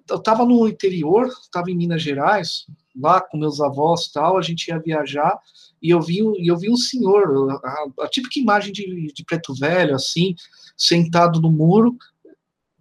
Eu 0.08 0.18
estava 0.18 0.46
no 0.46 0.68
interior, 0.68 1.28
estava 1.42 1.72
em 1.72 1.76
Minas 1.76 2.04
Gerais, 2.04 2.68
lá 2.96 3.22
com 3.22 3.40
meus 3.40 3.60
avós 3.60 4.08
tal, 4.12 4.38
a 4.38 4.42
gente 4.44 4.68
ia 4.68 4.78
viajar 4.78 5.36
e 5.82 5.90
eu 5.90 6.02
vi, 6.02 6.20
eu 6.20 6.58
vi 6.58 6.70
um 6.70 6.78
senhor, 6.78 7.60
a, 7.64 8.04
a 8.04 8.08
típica 8.08 8.40
imagem 8.40 8.72
de, 8.72 9.12
de 9.14 9.24
preto 9.24 9.54
velho, 9.54 9.96
assim, 9.96 10.36
sentado 10.78 11.42
no 11.42 11.52
muro. 11.52 11.98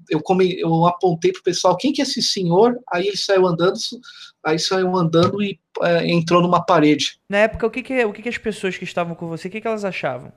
Eu, 0.09 0.21
come, 0.21 0.61
eu 0.61 0.87
apontei 0.87 1.33
pro 1.33 1.43
pessoal 1.43 1.77
quem 1.77 1.93
que 1.93 2.01
é 2.01 2.05
esse 2.05 2.23
senhor, 2.23 2.79
aí 2.93 3.09
ele 3.09 3.17
saiu 3.17 3.47
andando, 3.47 3.79
aí 4.45 4.59
saiu 4.59 4.97
andando 4.97 5.43
e 5.43 5.59
é, 5.83 6.09
entrou 6.09 6.41
numa 6.41 6.65
parede. 6.65 7.19
Na 7.29 7.39
época, 7.39 7.67
o 7.67 7.71
que 7.71 7.83
que, 7.83 8.05
o 8.05 8.13
que 8.13 8.23
que 8.23 8.29
as 8.29 8.39
pessoas 8.39 8.79
que 8.79 8.85
estavam 8.85 9.17
com 9.17 9.27
você, 9.27 9.49
o 9.49 9.51
que 9.51 9.61
que 9.61 9.67
elas 9.67 9.85
achavam? 9.85 10.33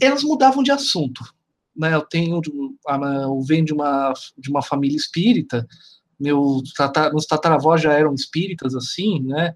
Elas 0.00 0.24
mudavam 0.24 0.62
de 0.62 0.72
assunto. 0.72 1.22
Né, 1.76 1.94
eu 1.94 2.00
tenho, 2.00 2.40
eu 2.84 3.40
venho 3.42 3.64
de 3.64 3.72
uma, 3.72 4.12
de 4.36 4.50
uma 4.50 4.60
família 4.60 4.96
espírita, 4.96 5.64
meu 6.18 6.60
tatar, 6.76 7.10
meus 7.10 7.24
tataravós 7.24 7.80
já 7.80 7.92
eram 7.92 8.12
espíritas, 8.12 8.74
assim, 8.74 9.22
né, 9.22 9.54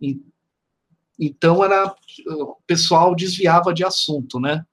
e, 0.00 0.20
então 1.16 1.64
era, 1.64 1.94
o 2.26 2.56
pessoal 2.66 3.14
desviava 3.14 3.72
de 3.72 3.84
assunto, 3.84 4.40
né, 4.40 4.66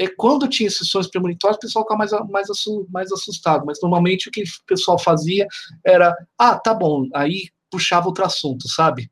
é, 0.00 0.08
quando 0.08 0.48
tinha 0.48 0.70
sessões 0.70 1.06
premonitórias, 1.08 1.58
o 1.58 1.60
pessoal 1.60 1.84
ficava 1.84 1.98
mais, 1.98 2.10
mais, 2.30 2.48
mais 2.88 3.12
assustado, 3.12 3.66
mas 3.66 3.78
normalmente 3.82 4.30
o 4.30 4.32
que 4.32 4.42
o 4.42 4.66
pessoal 4.66 4.98
fazia 4.98 5.46
era, 5.84 6.16
ah, 6.38 6.58
tá 6.58 6.72
bom, 6.72 7.06
aí 7.14 7.50
puxava 7.70 8.06
outro 8.06 8.24
assunto, 8.24 8.66
sabe? 8.66 9.10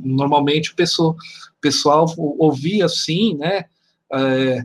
Normalmente 0.00 0.72
o 0.72 0.74
pessoal, 0.74 1.10
o 1.12 1.60
pessoal 1.60 2.06
ouvia 2.16 2.86
assim, 2.86 3.36
né? 3.36 3.66
É, 4.12 4.64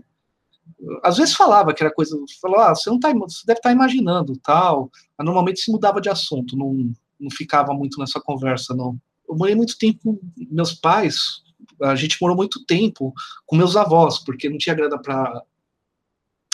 às 1.04 1.18
vezes 1.18 1.36
falava 1.36 1.76
que 1.76 1.84
era 1.84 1.94
coisa, 1.94 2.18
falou, 2.42 2.60
ah, 2.60 2.74
você 2.74 2.90
não 2.90 3.00
tá, 3.00 3.14
você 3.14 3.46
deve 3.46 3.60
estar 3.60 3.70
tá 3.70 3.72
imaginando, 3.72 4.36
tal, 4.38 4.90
mas 5.16 5.26
normalmente 5.26 5.62
se 5.62 5.72
mudava 5.72 6.02
de 6.02 6.10
assunto, 6.10 6.58
não, 6.58 6.92
não 7.20 7.30
ficava 7.30 7.72
muito 7.72 8.00
nessa 8.00 8.20
conversa, 8.20 8.74
não. 8.74 8.98
Eu 9.30 9.38
morei 9.38 9.54
muito 9.54 9.78
tempo 9.78 10.00
com 10.04 10.20
meus 10.50 10.74
pais, 10.74 11.43
a 11.84 11.96
gente 11.96 12.18
morou 12.22 12.36
muito 12.36 12.66
tempo 12.66 13.14
com 13.46 13.56
meus 13.56 13.76
avós, 13.76 14.20
porque 14.20 14.50
não 14.50 14.58
tinha 14.58 14.76
grana 14.76 15.02
para 15.02 15.44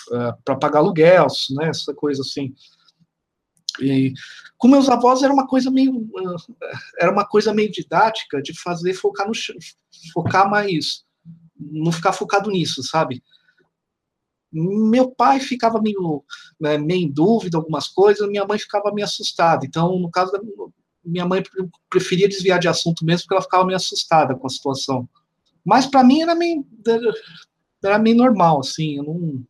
uh, 0.09 0.43
para 0.43 0.55
pagar 0.55 0.79
aluguel, 0.79 1.27
né, 1.51 1.69
essa 1.69 1.93
coisa 1.93 2.21
assim. 2.21 2.53
E 3.79 4.13
com 4.57 4.67
meus 4.67 4.89
avós 4.89 5.23
era 5.23 5.31
uma 5.33 5.47
coisa 5.47 5.69
meio 5.69 5.95
uh, 5.97 6.55
era 6.99 7.11
uma 7.11 7.25
coisa 7.25 7.53
meio 7.53 7.71
didática 7.71 8.41
de 8.41 8.59
fazer 8.59 8.93
focar 8.93 9.27
no 9.27 9.33
focar 10.13 10.49
mais 10.49 11.05
não 11.59 11.91
ficar 11.91 12.13
focado 12.13 12.49
nisso, 12.49 12.81
sabe? 12.81 13.21
Meu 14.51 15.11
pai 15.11 15.39
ficava 15.39 15.79
meio, 15.79 16.23
né, 16.59 16.77
meio 16.77 17.05
em 17.05 17.11
dúvida 17.11 17.57
algumas 17.57 17.87
coisas, 17.87 18.27
minha 18.27 18.45
mãe 18.45 18.57
ficava 18.57 18.91
meio 18.91 19.05
assustada. 19.05 19.65
Então, 19.65 19.99
no 19.99 20.09
caso 20.09 20.31
da 20.31 20.39
minha 21.03 21.25
mãe 21.25 21.43
preferia 21.89 22.27
desviar 22.27 22.59
de 22.59 22.67
assunto 22.67 23.05
mesmo 23.05 23.23
porque 23.23 23.35
ela 23.35 23.43
ficava 23.43 23.65
meio 23.65 23.77
assustada 23.77 24.35
com 24.35 24.47
a 24.47 24.49
situação. 24.49 25.07
Mas 25.65 25.85
para 25.85 26.03
mim 26.03 26.21
era 26.21 26.35
meio, 26.35 26.65
era 27.83 27.99
meio 27.99 28.17
normal, 28.17 28.59
assim, 28.59 28.97
eu 28.97 29.03
não. 29.03 29.43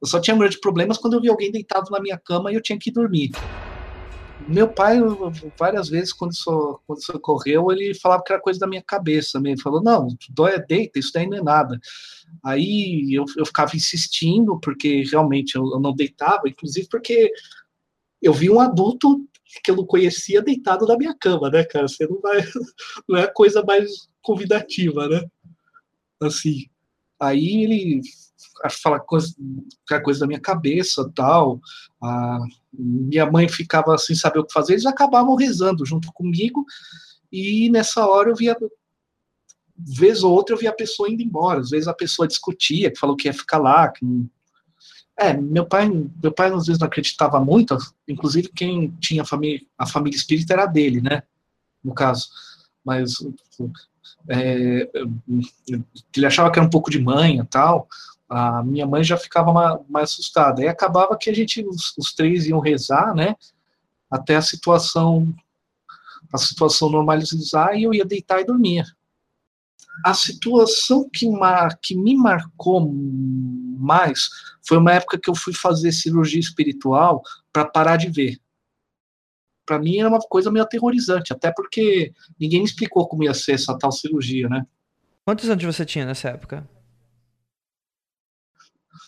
Eu 0.00 0.08
só 0.08 0.18
tinha 0.20 0.36
de 0.48 0.60
problemas 0.60 0.96
quando 0.96 1.14
eu 1.14 1.20
via 1.20 1.30
alguém 1.30 1.52
deitado 1.52 1.90
na 1.90 2.00
minha 2.00 2.18
cama 2.18 2.50
e 2.50 2.54
eu 2.54 2.62
tinha 2.62 2.78
que 2.78 2.90
dormir. 2.90 3.32
Meu 4.48 4.66
pai, 4.68 4.98
várias 5.58 5.88
vezes, 5.88 6.12
quando 6.12 6.32
isso, 6.32 6.80
quando 6.86 6.98
isso 6.98 7.12
ocorreu, 7.14 7.70
ele 7.70 7.94
falava 7.94 8.22
que 8.24 8.32
era 8.32 8.40
coisa 8.40 8.58
da 8.58 8.66
minha 8.66 8.82
cabeça. 8.82 9.38
Ele 9.38 9.60
falou: 9.60 9.82
não, 9.82 10.08
dói 10.30 10.54
é 10.54 10.58
deita, 10.58 10.98
isso 10.98 11.12
daí 11.12 11.26
não 11.26 11.38
é 11.38 11.42
nada. 11.42 11.78
Aí 12.42 13.12
eu, 13.12 13.24
eu 13.36 13.44
ficava 13.44 13.76
insistindo, 13.76 14.58
porque 14.60 15.02
realmente 15.04 15.56
eu, 15.56 15.64
eu 15.70 15.78
não 15.78 15.94
deitava, 15.94 16.48
inclusive 16.48 16.88
porque 16.88 17.30
eu 18.22 18.32
vi 18.32 18.50
um 18.50 18.60
adulto 18.60 19.24
que 19.62 19.70
eu 19.70 19.76
não 19.76 19.84
conhecia 19.84 20.40
deitado 20.40 20.86
na 20.86 20.96
minha 20.96 21.14
cama, 21.14 21.50
né, 21.50 21.64
cara? 21.64 21.88
Você 21.88 22.06
não 22.06 22.20
vai. 22.20 22.40
Não 23.08 23.18
é 23.18 23.24
a 23.24 23.32
coisa 23.32 23.62
mais 23.62 24.08
convidativa, 24.30 25.08
né? 25.08 25.26
Assim. 26.20 26.66
Aí 27.18 27.64
ele 27.64 28.00
fala 28.82 29.00
coisa, 29.00 29.34
coisa 30.04 30.20
da 30.20 30.26
minha 30.26 30.40
cabeça 30.40 31.10
tal. 31.14 31.60
A 32.00 32.38
minha 32.72 33.30
mãe 33.30 33.48
ficava 33.48 33.98
sem 33.98 34.14
saber 34.14 34.38
o 34.38 34.44
que 34.44 34.52
fazer, 34.52 34.74
eles 34.74 34.86
acabavam 34.86 35.34
rezando 35.34 35.84
junto 35.84 36.12
comigo. 36.12 36.64
E 37.32 37.68
nessa 37.70 38.06
hora 38.06 38.30
eu 38.30 38.36
via. 38.36 38.56
Vez 39.76 40.22
ou 40.22 40.32
outra 40.32 40.54
eu 40.54 40.58
via 40.58 40.70
a 40.70 40.74
pessoa 40.74 41.10
indo 41.10 41.22
embora. 41.22 41.60
Às 41.60 41.70
vezes 41.70 41.88
a 41.88 41.94
pessoa 41.94 42.28
discutia, 42.28 42.90
que 42.90 42.98
falou 42.98 43.16
que 43.16 43.28
ia 43.28 43.34
ficar 43.34 43.58
lá, 43.58 43.88
que 43.88 44.04
é, 45.18 45.34
meu 45.34 45.66
pai, 45.66 45.88
meu 46.22 46.32
pai 46.32 46.50
às 46.50 46.66
vezes 46.66 46.78
não 46.78 46.86
acreditava 46.86 47.38
muito, 47.38 47.76
inclusive 48.08 48.48
quem 48.48 48.90
tinha 49.00 49.20
a 49.22 49.26
família, 49.26 49.60
a 49.76 49.86
família 49.86 50.16
espírita 50.16 50.54
era 50.54 50.66
dele, 50.66 51.00
né? 51.00 51.22
No 51.84 51.94
caso. 51.94 52.28
Mas 52.84 53.16
é, 54.28 54.90
ele 56.16 56.26
achava 56.26 56.50
que 56.50 56.58
era 56.58 56.66
um 56.66 56.70
pouco 56.70 56.90
de 56.90 57.00
manha 57.00 57.46
tal, 57.50 57.88
a 58.30 58.62
minha 58.62 58.86
mãe 58.86 59.02
já 59.02 59.16
ficava 59.16 59.52
mais, 59.88 60.10
assustada. 60.10 60.62
E 60.62 60.68
acabava 60.68 61.18
que 61.18 61.28
a 61.28 61.34
gente, 61.34 61.66
os, 61.66 61.92
os, 61.98 62.12
três 62.14 62.46
iam 62.46 62.60
rezar, 62.60 63.12
né? 63.12 63.34
Até 64.08 64.36
a 64.36 64.42
situação, 64.42 65.34
a 66.32 66.38
situação 66.38 66.88
normalizar 66.88 67.76
e 67.76 67.82
eu 67.82 67.92
ia 67.92 68.04
deitar 68.04 68.40
e 68.40 68.44
dormir. 68.44 68.84
A 70.04 70.14
situação 70.14 71.08
que, 71.12 71.28
mar, 71.28 71.76
que 71.82 71.96
me 71.96 72.16
marcou 72.16 72.88
mais 73.78 74.28
foi 74.62 74.78
uma 74.78 74.92
época 74.92 75.18
que 75.18 75.28
eu 75.28 75.34
fui 75.34 75.52
fazer 75.52 75.90
cirurgia 75.90 76.38
espiritual 76.38 77.22
para 77.52 77.64
parar 77.64 77.96
de 77.96 78.08
ver. 78.08 78.38
Para 79.66 79.78
mim 79.78 79.98
era 79.98 80.08
uma 80.08 80.18
coisa 80.18 80.50
meio 80.50 80.64
aterrorizante, 80.64 81.32
até 81.32 81.52
porque 81.52 82.12
ninguém 82.38 82.60
me 82.60 82.66
explicou 82.66 83.06
como 83.08 83.24
ia 83.24 83.34
ser 83.34 83.52
essa 83.52 83.76
tal 83.78 83.92
cirurgia, 83.92 84.48
né? 84.48 84.66
Quantos 85.24 85.48
anos 85.48 85.64
você 85.64 85.84
tinha 85.84 86.04
nessa 86.04 86.28
época? 86.30 86.68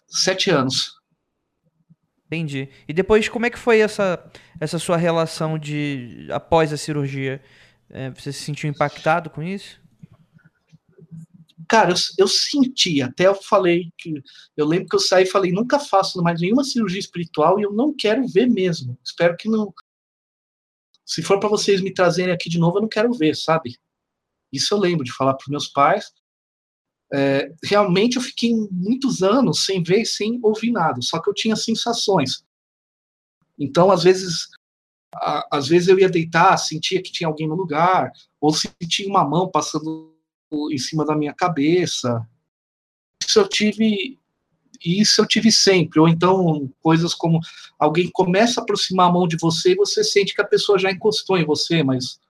Sete 0.07 0.51
anos. 0.51 0.93
Entendi. 2.27 2.69
E 2.89 2.93
depois, 2.93 3.29
como 3.29 3.45
é 3.45 3.51
que 3.51 3.59
foi 3.59 3.81
essa, 3.81 4.23
essa 4.59 4.79
sua 4.79 4.97
relação 4.97 5.59
de 5.59 6.29
após 6.31 6.73
a 6.73 6.77
cirurgia? 6.77 7.43
É, 7.91 8.11
você 8.11 8.33
se 8.33 8.43
sentiu 8.43 8.71
impactado 8.71 9.29
com 9.29 9.43
isso? 9.43 9.83
Cara, 11.69 11.91
eu, 11.91 11.97
eu, 12.19 12.29
senti, 12.29 13.03
até 13.03 13.27
eu 13.27 13.35
falei 13.35 13.91
que. 13.99 14.15
Eu 14.57 14.67
lembro 14.67 14.89
que 14.89 14.97
eu 14.97 15.01
saí 15.01 15.25
e 15.25 15.31
falei: 15.31 15.53
nunca 15.53 15.79
faço 15.79 16.23
mais 16.23 16.41
nenhuma 16.41 16.65
cirurgia 16.65 17.01
espiritual 17.01 17.59
e 17.59 17.63
eu 17.63 17.73
não 17.73 17.95
quero 17.95 18.27
ver 18.27 18.47
mesmo. 18.47 18.99
Espero 19.05 19.37
que 19.37 19.49
não. 19.49 19.73
Se 21.05 21.23
for 21.23 21.39
para 21.41 21.49
vocês 21.49 21.81
me 21.81 21.93
trazerem 21.93 22.33
aqui 22.33 22.49
de 22.49 22.59
novo, 22.59 22.79
eu 22.79 22.83
não 22.83 22.89
quero 22.89 23.13
ver, 23.13 23.37
sabe? 23.37 23.77
Isso 24.53 24.75
eu 24.75 24.79
lembro 24.79 25.05
de 25.05 25.13
falar 25.13 25.35
para 25.35 25.47
meus 25.49 25.69
pais. 25.69 26.13
É, 27.13 27.53
realmente 27.63 28.17
eu 28.17 28.23
fiquei 28.23 28.55
muitos 28.71 29.23
anos 29.23 29.65
sem 29.67 29.83
ver 29.83 30.07
sem 30.07 30.41
ouvir 30.43 30.71
nada, 30.71 31.01
só 31.03 31.21
que 31.21 31.29
eu 31.29 31.35
tinha 31.35 31.55
sensações. 31.55 32.45
Então, 33.59 33.91
às 33.91 34.03
vezes, 34.03 34.49
a, 35.15 35.47
às 35.53 35.69
vezes 35.69 35.89
eu 35.89 35.99
ia 35.99 36.09
deitar, 36.09 36.57
sentia 36.57 37.03
que 37.03 37.13
tinha 37.13 37.29
alguém 37.29 37.47
no 37.47 37.55
lugar, 37.55 38.11
ou 38.41 38.53
sentia 38.53 39.07
uma 39.07 39.25
mão 39.29 39.51
passando 39.51 40.17
em 40.71 40.79
cima 40.79 41.05
da 41.05 41.17
minha 41.17 41.35
cabeça. 41.35 42.27
Isso 43.27 43.39
eu 43.39 43.49
tive, 43.49 44.19
isso 44.85 45.21
eu 45.21 45.27
tive 45.27 45.51
sempre. 45.53 46.01
Ou 46.01 46.09
então 46.09 46.71
coisas 46.81 47.15
como 47.15 47.41
alguém 47.79 48.11
começa 48.13 48.61
a 48.61 48.63
aproximar 48.63 49.09
a 49.09 49.13
mão 49.13 49.27
de 49.27 49.37
você 49.37 49.73
e 49.73 49.77
você 49.77 50.03
sente 50.03 50.35
que 50.35 50.41
a 50.41 50.47
pessoa 50.47 50.79
já 50.79 50.91
encostou 50.91 51.37
em 51.39 51.45
você, 51.45 51.83
mas 51.83 52.21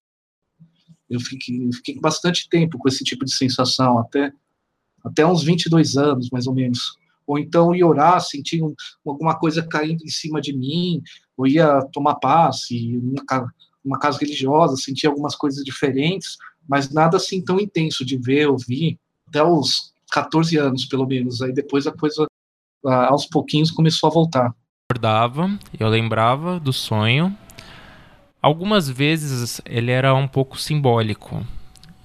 eu 1.09 1.19
fiquei, 1.19 1.71
fiquei 1.73 1.99
bastante 1.99 2.49
tempo 2.49 2.77
com 2.77 2.87
esse 2.87 3.03
tipo 3.03 3.23
de 3.25 3.33
sensação, 3.33 3.99
até, 3.99 4.31
até 5.03 5.25
uns 5.25 5.43
22 5.43 5.97
anos, 5.97 6.29
mais 6.31 6.47
ou 6.47 6.53
menos. 6.53 6.97
Ou 7.25 7.39
então 7.39 7.73
ia 7.73 7.87
orar, 7.87 8.19
sentir 8.21 8.61
um, 8.61 8.73
alguma 9.05 9.37
coisa 9.37 9.65
caindo 9.65 10.03
em 10.03 10.09
cima 10.09 10.41
de 10.41 10.53
mim, 10.53 11.01
ou 11.37 11.47
ia 11.47 11.81
tomar 11.93 12.15
passe, 12.15 12.97
uma, 12.97 13.53
uma 13.83 13.99
casa 13.99 14.17
religiosa, 14.19 14.75
sentir 14.75 15.07
algumas 15.07 15.35
coisas 15.35 15.63
diferentes, 15.63 16.37
mas 16.67 16.89
nada 16.91 17.17
assim 17.17 17.41
tão 17.41 17.59
intenso 17.59 18.05
de 18.05 18.17
ver, 18.17 18.47
ouvir, 18.47 18.99
até 19.27 19.43
os 19.43 19.93
14 20.11 20.57
anos, 20.57 20.85
pelo 20.85 21.07
menos. 21.07 21.41
Aí 21.41 21.51
depois 21.51 21.87
a 21.87 21.91
coisa, 21.91 22.25
aos 22.85 23.25
pouquinhos, 23.25 23.71
começou 23.71 24.09
a 24.09 24.13
voltar. 24.13 24.53
Acordava, 24.89 25.49
eu 25.79 25.87
lembrava 25.87 26.59
do 26.59 26.73
sonho, 26.73 27.35
Algumas 28.43 28.89
vezes 28.89 29.61
ele 29.65 29.89
era 29.89 30.13
um 30.13 30.27
pouco 30.27 30.59
simbólico. 30.59 31.47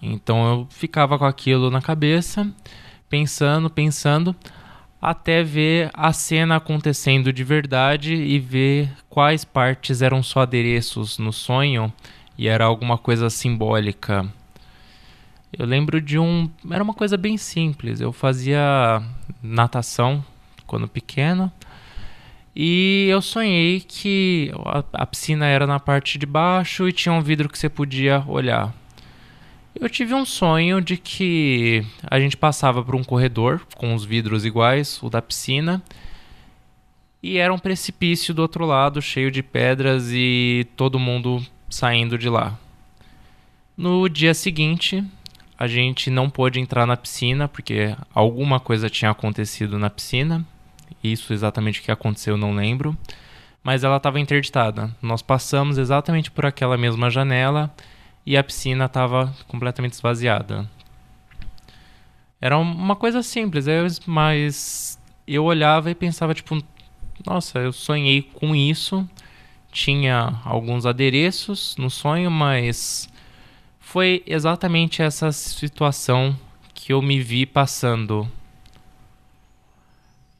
Então 0.00 0.48
eu 0.48 0.66
ficava 0.70 1.18
com 1.18 1.24
aquilo 1.24 1.68
na 1.68 1.82
cabeça, 1.82 2.48
pensando, 3.08 3.68
pensando, 3.68 4.36
até 5.02 5.42
ver 5.42 5.90
a 5.92 6.12
cena 6.12 6.54
acontecendo 6.54 7.32
de 7.32 7.42
verdade 7.42 8.14
e 8.14 8.38
ver 8.38 8.88
quais 9.10 9.44
partes 9.44 10.00
eram 10.00 10.22
só 10.22 10.42
adereços 10.42 11.18
no 11.18 11.32
sonho 11.32 11.92
e 12.38 12.46
era 12.46 12.64
alguma 12.64 12.96
coisa 12.96 13.28
simbólica. 13.28 14.24
Eu 15.52 15.66
lembro 15.66 16.00
de 16.00 16.20
um. 16.20 16.48
Era 16.70 16.84
uma 16.84 16.94
coisa 16.94 17.16
bem 17.16 17.36
simples. 17.36 18.00
Eu 18.00 18.12
fazia 18.12 19.02
natação 19.42 20.24
quando 20.68 20.86
pequeno. 20.86 21.50
E 22.54 23.06
eu 23.08 23.22
sonhei 23.22 23.80
que 23.80 24.52
a, 24.92 25.06
piscina 25.06 25.46
era 25.46 25.66
na 25.66 25.80
parte 25.80 26.18
de 26.18 26.26
baixo 26.26 26.88
e 26.88 26.92
tinha 26.92 27.12
um 27.12 27.22
vidro 27.22 27.48
que 27.48 27.58
você 27.58 27.68
podia 27.68 28.22
olhar. 28.26 28.74
Eu 29.74 29.88
tive 29.88 30.12
um 30.12 30.24
sonho 30.24 30.80
de 30.80 30.96
que 30.96 31.86
a 32.02 32.18
gente 32.18 32.36
passava 32.36 32.82
por 32.82 32.96
um 32.96 33.04
corredor 33.04 33.64
com 33.76 33.94
os 33.94 34.04
vidros 34.04 34.44
iguais, 34.44 35.00
o 35.02 35.08
da 35.08 35.22
piscina, 35.22 35.80
e 37.22 37.38
era 37.38 37.54
um 37.54 37.58
precipício 37.58 38.34
do 38.34 38.42
outro 38.42 38.66
lado, 38.66 39.00
cheio 39.00 39.30
de 39.30 39.42
pedras 39.42 40.10
e 40.12 40.66
todo 40.76 40.98
mundo 40.98 41.44
saindo 41.70 42.18
de 42.18 42.28
lá. 42.28 42.58
No 43.76 44.08
dia 44.08 44.34
seguinte, 44.34 45.04
a 45.56 45.68
gente 45.68 46.10
não 46.10 46.28
pôde 46.28 46.58
entrar 46.58 46.86
na 46.86 46.96
piscina 46.96 47.46
porque 47.46 47.94
alguma 48.12 48.58
coisa 48.58 48.90
tinha 48.90 49.12
acontecido 49.12 49.78
na 49.78 49.88
piscina 49.88 50.44
isso 51.02 51.32
exatamente 51.32 51.80
o 51.80 51.82
que 51.82 51.90
aconteceu 51.90 52.34
eu 52.34 52.38
não 52.38 52.54
lembro. 52.54 52.96
Mas 53.62 53.84
ela 53.84 53.96
estava 53.96 54.20
interditada. 54.20 54.94
Nós 55.02 55.22
passamos 55.22 55.78
exatamente 55.78 56.30
por 56.30 56.46
aquela 56.46 56.76
mesma 56.76 57.10
janela 57.10 57.70
e 58.24 58.36
a 58.36 58.44
piscina 58.44 58.86
estava 58.86 59.34
completamente 59.46 59.92
esvaziada. 59.92 60.68
Era 62.40 62.56
uma 62.56 62.94
coisa 62.94 63.22
simples, 63.22 63.66
mas 64.06 64.98
eu 65.26 65.44
olhava 65.44 65.90
e 65.90 65.94
pensava 65.94 66.32
tipo, 66.34 66.62
nossa, 67.26 67.58
eu 67.58 67.72
sonhei 67.72 68.22
com 68.22 68.54
isso. 68.54 69.08
Tinha 69.72 70.40
alguns 70.44 70.86
adereços 70.86 71.76
no 71.76 71.90
sonho, 71.90 72.30
mas 72.30 73.08
foi 73.78 74.22
exatamente 74.26 75.02
essa 75.02 75.32
situação 75.32 76.38
que 76.72 76.92
eu 76.92 77.02
me 77.02 77.20
vi 77.20 77.44
passando 77.44 78.30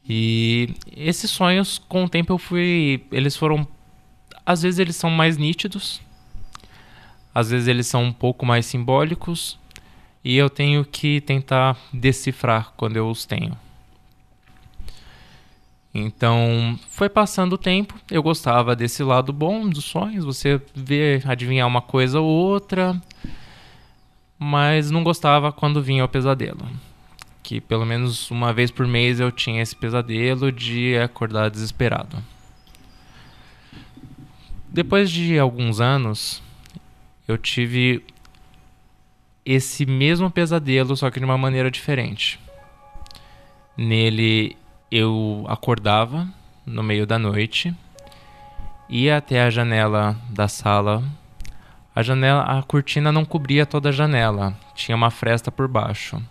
e 0.09 0.73
esses 0.97 1.29
sonhos, 1.29 1.77
com 1.77 2.05
o 2.05 2.09
tempo, 2.09 2.33
eu 2.33 2.39
fui. 2.39 3.05
Eles 3.11 3.37
foram. 3.37 3.67
Às 4.43 4.63
vezes 4.63 4.79
eles 4.79 4.95
são 4.95 5.11
mais 5.11 5.37
nítidos, 5.37 6.01
às 7.35 7.51
vezes 7.51 7.67
eles 7.67 7.85
são 7.85 8.05
um 8.05 8.11
pouco 8.11 8.43
mais 8.43 8.65
simbólicos, 8.65 9.59
e 10.23 10.35
eu 10.35 10.49
tenho 10.49 10.83
que 10.83 11.21
tentar 11.21 11.77
decifrar 11.93 12.73
quando 12.75 12.97
eu 12.97 13.07
os 13.07 13.27
tenho. 13.27 13.55
Então, 15.93 16.79
foi 16.89 17.09
passando 17.09 17.53
o 17.53 17.57
tempo, 17.57 17.93
eu 18.09 18.23
gostava 18.23 18.75
desse 18.75 19.03
lado 19.03 19.31
bom 19.31 19.69
dos 19.69 19.85
sonhos, 19.85 20.25
você 20.25 20.59
vê, 20.73 21.21
adivinhar 21.25 21.67
uma 21.67 21.81
coisa 21.81 22.19
ou 22.19 22.27
outra, 22.27 22.99
mas 24.37 24.89
não 24.89 25.03
gostava 25.03 25.51
quando 25.51 25.81
vinha 25.81 26.05
o 26.05 26.09
pesadelo 26.09 26.65
que 27.43 27.59
pelo 27.59 27.85
menos 27.85 28.29
uma 28.29 28.53
vez 28.53 28.71
por 28.71 28.87
mês 28.87 29.19
eu 29.19 29.31
tinha 29.31 29.61
esse 29.61 29.75
pesadelo 29.75 30.51
de 30.51 30.97
acordar 30.97 31.49
desesperado. 31.49 32.17
Depois 34.67 35.09
de 35.09 35.39
alguns 35.39 35.81
anos, 35.81 36.43
eu 37.27 37.37
tive 37.37 38.03
esse 39.45 39.85
mesmo 39.85 40.29
pesadelo, 40.29 40.95
só 40.95 41.09
que 41.09 41.19
de 41.19 41.25
uma 41.25 41.37
maneira 41.37 41.71
diferente. 41.71 42.39
Nele 43.75 44.55
eu 44.91 45.45
acordava 45.47 46.27
no 46.65 46.83
meio 46.83 47.07
da 47.07 47.17
noite, 47.17 47.73
ia 48.87 49.17
até 49.17 49.41
a 49.41 49.49
janela 49.49 50.15
da 50.29 50.47
sala. 50.47 51.03
A 51.95 52.03
janela, 52.03 52.43
a 52.43 52.61
cortina 52.61 53.11
não 53.11 53.25
cobria 53.25 53.65
toda 53.65 53.89
a 53.89 53.91
janela, 53.91 54.55
tinha 54.75 54.95
uma 54.95 55.09
fresta 55.09 55.51
por 55.51 55.67
baixo. 55.67 56.21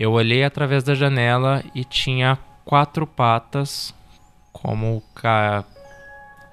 Eu 0.00 0.12
olhei 0.12 0.42
através 0.42 0.82
da 0.82 0.94
janela 0.94 1.62
e 1.74 1.84
tinha 1.84 2.38
quatro 2.64 3.06
patas, 3.06 3.94
como 4.50 5.02
ca... 5.14 5.62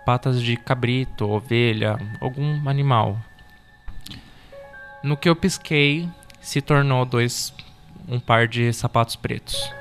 patas 0.06 0.44
de 0.44 0.58
cabrito, 0.58 1.30
ovelha, 1.30 1.98
algum 2.20 2.68
animal. 2.68 3.18
No 5.02 5.16
que 5.16 5.30
eu 5.30 5.36
pisquei, 5.36 6.10
se 6.42 6.62
tornou 6.62 7.06
dois 7.06 7.54
um 8.06 8.20
par 8.20 8.50
de 8.50 8.74
sapatos 8.74 9.16
pretos. 9.16 9.74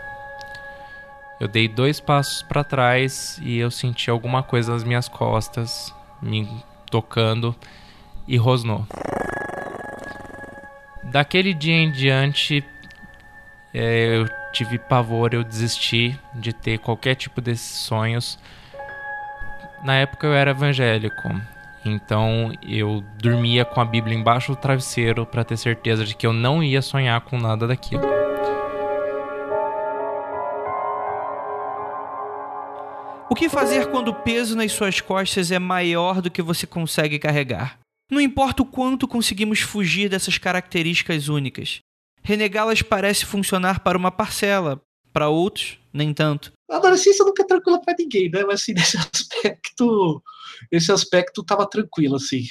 Eu 1.41 1.49
dei 1.49 1.67
dois 1.67 1.99
passos 1.99 2.45
para 2.45 2.63
trás 2.63 3.37
e 3.43 3.59
eu 3.59 3.73
senti 3.73 4.09
alguma 4.09 4.45
coisa 4.45 4.75
nas 4.75 4.85
minhas 4.85 5.09
costas, 5.09 5.93
me 6.23 6.49
tocando 6.89 7.53
e 8.29 8.37
rosnou. 8.37 8.87
Daquele 11.03 11.53
dia 11.53 11.75
em 11.75 11.91
diante, 11.91 12.63
é, 13.79 14.17
eu 14.17 14.27
tive 14.53 14.79
pavor, 14.79 15.35
eu 15.35 15.45
desisti 15.45 16.19
de 16.35 16.51
ter 16.51 16.79
qualquer 16.79 17.15
tipo 17.15 17.43
desses 17.43 17.81
sonhos. 17.81 18.39
Na 19.85 19.97
época 19.97 20.27
eu 20.27 20.33
era 20.33 20.53
evangélico, 20.53 21.29
então 21.85 22.53
eu 22.67 23.05
dormia 23.19 23.67
com 23.67 23.79
a 23.79 23.85
Bíblia 23.85 24.17
embaixo 24.17 24.53
do 24.53 24.57
travesseiro 24.57 25.27
para 25.27 25.45
ter 25.45 25.59
certeza 25.59 26.07
de 26.07 26.17
que 26.17 26.27
eu 26.27 26.33
não 26.33 26.63
ia 26.63 26.81
sonhar 26.81 27.21
com 27.21 27.39
nada 27.39 27.67
daquilo. 27.67 28.07
O 33.29 33.35
que 33.35 33.51
fazer 33.51 33.91
quando 33.91 34.09
o 34.09 34.15
peso 34.15 34.57
nas 34.57 34.73
suas 34.73 35.03
costas 35.03 35.51
é 35.51 35.59
maior 35.59 36.23
do 36.23 36.31
que 36.31 36.41
você 36.41 36.67
consegue 36.67 37.19
carregar? 37.19 37.79
Não 38.11 38.23
importa 38.23 38.63
o 38.63 38.67
quanto 38.67 39.07
conseguimos 39.07 39.61
fugir 39.61 40.09
dessas 40.09 40.39
características 40.39 41.29
únicas, 41.29 41.83
Renegá-las 42.27 42.83
parece 42.83 43.25
funcionar 43.25 43.85
para 43.85 43.97
uma 43.97 44.11
parcela, 44.11 44.83
para 45.13 45.29
outros, 45.29 45.79
nem 45.93 46.13
tanto. 46.13 46.53
A 46.69 46.75
adolescência 46.75 47.25
nunca 47.25 47.45
é 47.45 47.47
tranquila 47.47 47.81
para 47.81 47.95
ninguém, 47.97 48.29
né? 48.29 48.43
Mas 48.43 48.63
assim, 48.63 48.75
nesse 48.75 48.97
aspecto, 48.99 50.21
esse 50.73 50.91
aspecto 50.91 51.45
tava 51.45 51.71
tranquilo, 51.71 52.17
assim. 52.17 52.43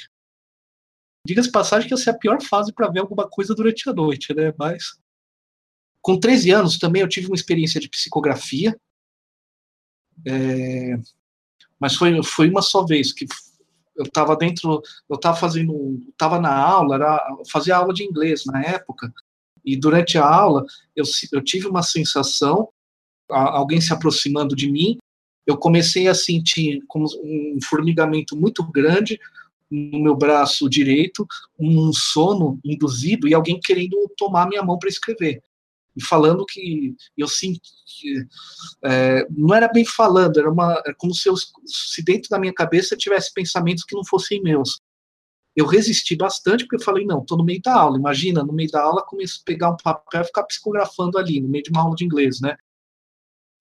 Diga-se 1.26 1.52
passagem 1.52 1.86
que 1.86 1.92
essa 1.92 2.08
é 2.08 2.14
a 2.14 2.16
pior 2.16 2.40
fase 2.40 2.72
para 2.72 2.88
ver 2.88 3.00
alguma 3.00 3.28
coisa 3.28 3.54
durante 3.54 3.86
a 3.86 3.92
noite, 3.92 4.32
né? 4.34 4.54
Mas 4.58 4.98
com 6.00 6.18
13 6.18 6.52
anos 6.52 6.78
também 6.78 7.02
eu 7.02 7.08
tive 7.08 7.26
uma 7.26 7.36
experiência 7.36 7.78
de 7.78 7.90
psicografia, 7.90 8.74
é, 10.26 10.96
mas 11.78 11.94
foi, 11.96 12.22
foi 12.22 12.48
uma 12.48 12.62
só 12.62 12.86
vez 12.86 13.12
que 13.12 13.26
eu 13.94 14.04
estava 14.04 14.34
dentro, 14.36 14.80
eu 15.06 15.16
estava 15.16 15.36
fazendo, 15.36 16.02
estava 16.08 16.40
na 16.40 16.56
aula, 16.56 16.94
era, 16.94 17.36
fazia 17.50 17.76
aula 17.76 17.92
de 17.92 18.04
inglês 18.04 18.46
na 18.46 18.62
época, 18.62 19.12
e 19.66 19.76
durante 19.76 20.16
a 20.16 20.24
aula 20.24 20.64
eu, 20.94 21.04
eu 21.32 21.42
tive 21.42 21.66
uma 21.66 21.82
sensação, 21.82 22.68
alguém 23.28 23.80
se 23.80 23.92
aproximando 23.92 24.54
de 24.54 24.70
mim, 24.70 24.96
eu 25.46 25.56
comecei 25.56 26.08
a 26.08 26.14
sentir 26.14 26.82
como 26.86 27.06
um 27.22 27.58
formigamento 27.68 28.36
muito 28.36 28.62
grande 28.70 29.18
no 29.70 30.00
meu 30.00 30.16
braço 30.16 30.68
direito, 30.70 31.26
um 31.58 31.92
sono 31.92 32.60
induzido 32.64 33.28
e 33.28 33.34
alguém 33.34 33.58
querendo 33.60 33.96
tomar 34.16 34.48
minha 34.48 34.62
mão 34.62 34.78
para 34.78 34.88
escrever. 34.88 35.42
E 35.96 36.02
falando 36.02 36.44
que 36.44 36.94
eu 37.16 37.26
senti 37.26 37.60
é, 38.84 39.26
não 39.30 39.54
era 39.54 39.66
bem 39.66 39.84
falando 39.84 40.38
era 40.38 40.50
uma 40.50 40.74
era 40.84 40.94
como 40.98 41.14
se 41.14 41.26
eu 41.26 41.34
se 41.64 42.04
dentro 42.04 42.28
da 42.28 42.38
minha 42.38 42.52
cabeça 42.52 42.94
tivesse 42.94 43.32
pensamentos 43.32 43.82
que 43.82 43.96
não 43.96 44.04
fossem 44.04 44.42
meus 44.42 44.78
eu 45.56 45.66
resisti 45.66 46.14
bastante 46.14 46.64
porque 46.64 46.76
eu 46.76 46.84
falei 46.84 47.04
não 47.04 47.20
estou 47.20 47.38
no 47.38 47.44
meio 47.44 47.60
da 47.62 47.74
aula 47.74 47.98
imagina 47.98 48.44
no 48.44 48.52
meio 48.52 48.70
da 48.70 48.82
aula 48.82 49.04
começo 49.04 49.40
a 49.40 49.44
pegar 49.44 49.70
um 49.70 49.76
papel 49.76 50.22
e 50.22 50.24
ficar 50.24 50.44
psicografando 50.44 51.18
ali 51.18 51.40
no 51.40 51.48
meio 51.48 51.64
de 51.64 51.70
uma 51.70 51.82
aula 51.82 51.96
de 51.96 52.04
inglês 52.04 52.40
né 52.40 52.56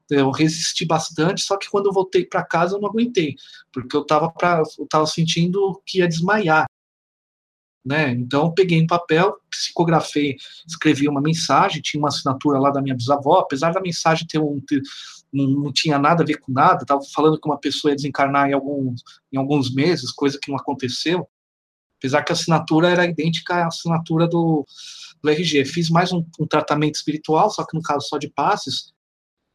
eu 0.09 0.29
resisti 0.29 0.85
bastante 0.85 1.41
só 1.41 1.57
que 1.57 1.69
quando 1.69 1.87
eu 1.87 1.93
voltei 1.93 2.25
para 2.25 2.45
casa 2.45 2.75
eu 2.75 2.81
não 2.81 2.89
aguentei 2.89 3.35
porque 3.71 3.95
eu 3.95 4.01
estava 4.01 4.31
eu 4.77 4.87
tava 4.87 5.07
sentindo 5.07 5.81
que 5.85 5.99
ia 5.99 6.07
desmaiar 6.07 6.65
né? 7.85 8.11
Então, 8.11 8.51
peguei 8.51 8.81
um 8.81 8.87
papel, 8.87 9.37
psicografei, 9.49 10.35
escrevi 10.67 11.07
uma 11.07 11.21
mensagem, 11.21 11.81
tinha 11.81 12.01
uma 12.01 12.09
assinatura 12.09 12.57
lá 12.57 12.71
da 12.71 12.81
minha 12.81 12.95
bisavó, 12.95 13.39
apesar 13.39 13.71
da 13.71 13.79
mensagem 13.79 14.25
ter 14.25 14.39
um. 14.39 14.59
Ter, 14.59 14.81
não, 15.31 15.71
tinha 15.71 15.99
nada 15.99 16.23
a 16.23 16.25
ver 16.25 16.39
com 16.39 16.51
nada, 16.51 16.81
estava 16.81 17.01
falando 17.13 17.39
que 17.39 17.47
uma 17.47 17.59
pessoa 17.59 17.91
ia 17.91 17.95
desencarnar 17.95 18.49
em 18.49 18.53
alguns, 18.53 19.03
em 19.31 19.37
alguns 19.37 19.71
meses, 19.73 20.11
coisa 20.11 20.39
que 20.41 20.49
não 20.49 20.57
aconteceu, 20.57 21.27
apesar 22.05 22.23
que 22.23 22.31
a 22.31 22.35
assinatura 22.35 22.89
era 22.89 23.05
idêntica 23.05 23.55
à 23.55 23.67
assinatura 23.67 24.27
do, 24.27 24.65
do 25.23 25.29
RG. 25.29 25.65
Fiz 25.65 25.89
mais 25.89 26.11
um, 26.13 26.23
um 26.39 26.45
tratamento 26.45 26.95
espiritual, 26.95 27.49
só 27.49 27.65
que 27.65 27.75
no 27.75 27.81
caso 27.81 28.07
só 28.07 28.19
de 28.19 28.29
passes, 28.29 28.93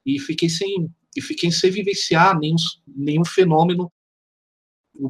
e 0.05 0.19
fiquei 0.19 0.49
sem, 0.49 0.91
e 1.17 1.23
fiquei 1.23 1.53
sem 1.53 1.71
vivenciar 1.71 2.37
nenhum, 2.39 2.57
nenhum 2.89 3.25
fenômeno 3.25 3.91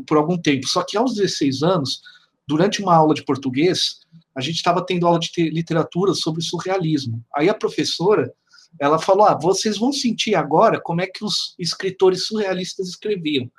por 0.06 0.18
algum 0.18 0.36
tempo. 0.36 0.66
Só 0.66 0.84
que 0.84 0.98
aos 0.98 1.14
16 1.14 1.62
anos, 1.62 2.02
durante 2.46 2.82
uma 2.82 2.94
aula 2.94 3.14
de 3.14 3.24
português, 3.24 4.00
a 4.34 4.40
gente 4.42 4.56
estava 4.56 4.84
tendo 4.84 5.06
aula 5.06 5.18
de 5.18 5.30
literatura 5.50 6.12
sobre 6.12 6.42
surrealismo. 6.42 7.24
Aí 7.34 7.48
a 7.48 7.54
professora, 7.54 8.30
ela 8.78 8.98
falou: 8.98 9.26
ah, 9.26 9.38
vocês 9.40 9.78
vão 9.78 9.92
sentir 9.92 10.34
agora 10.34 10.78
como 10.78 11.00
é 11.00 11.06
que 11.06 11.24
os 11.24 11.54
escritores 11.58 12.26
surrealistas 12.26 12.88
escreviam. 12.88 13.50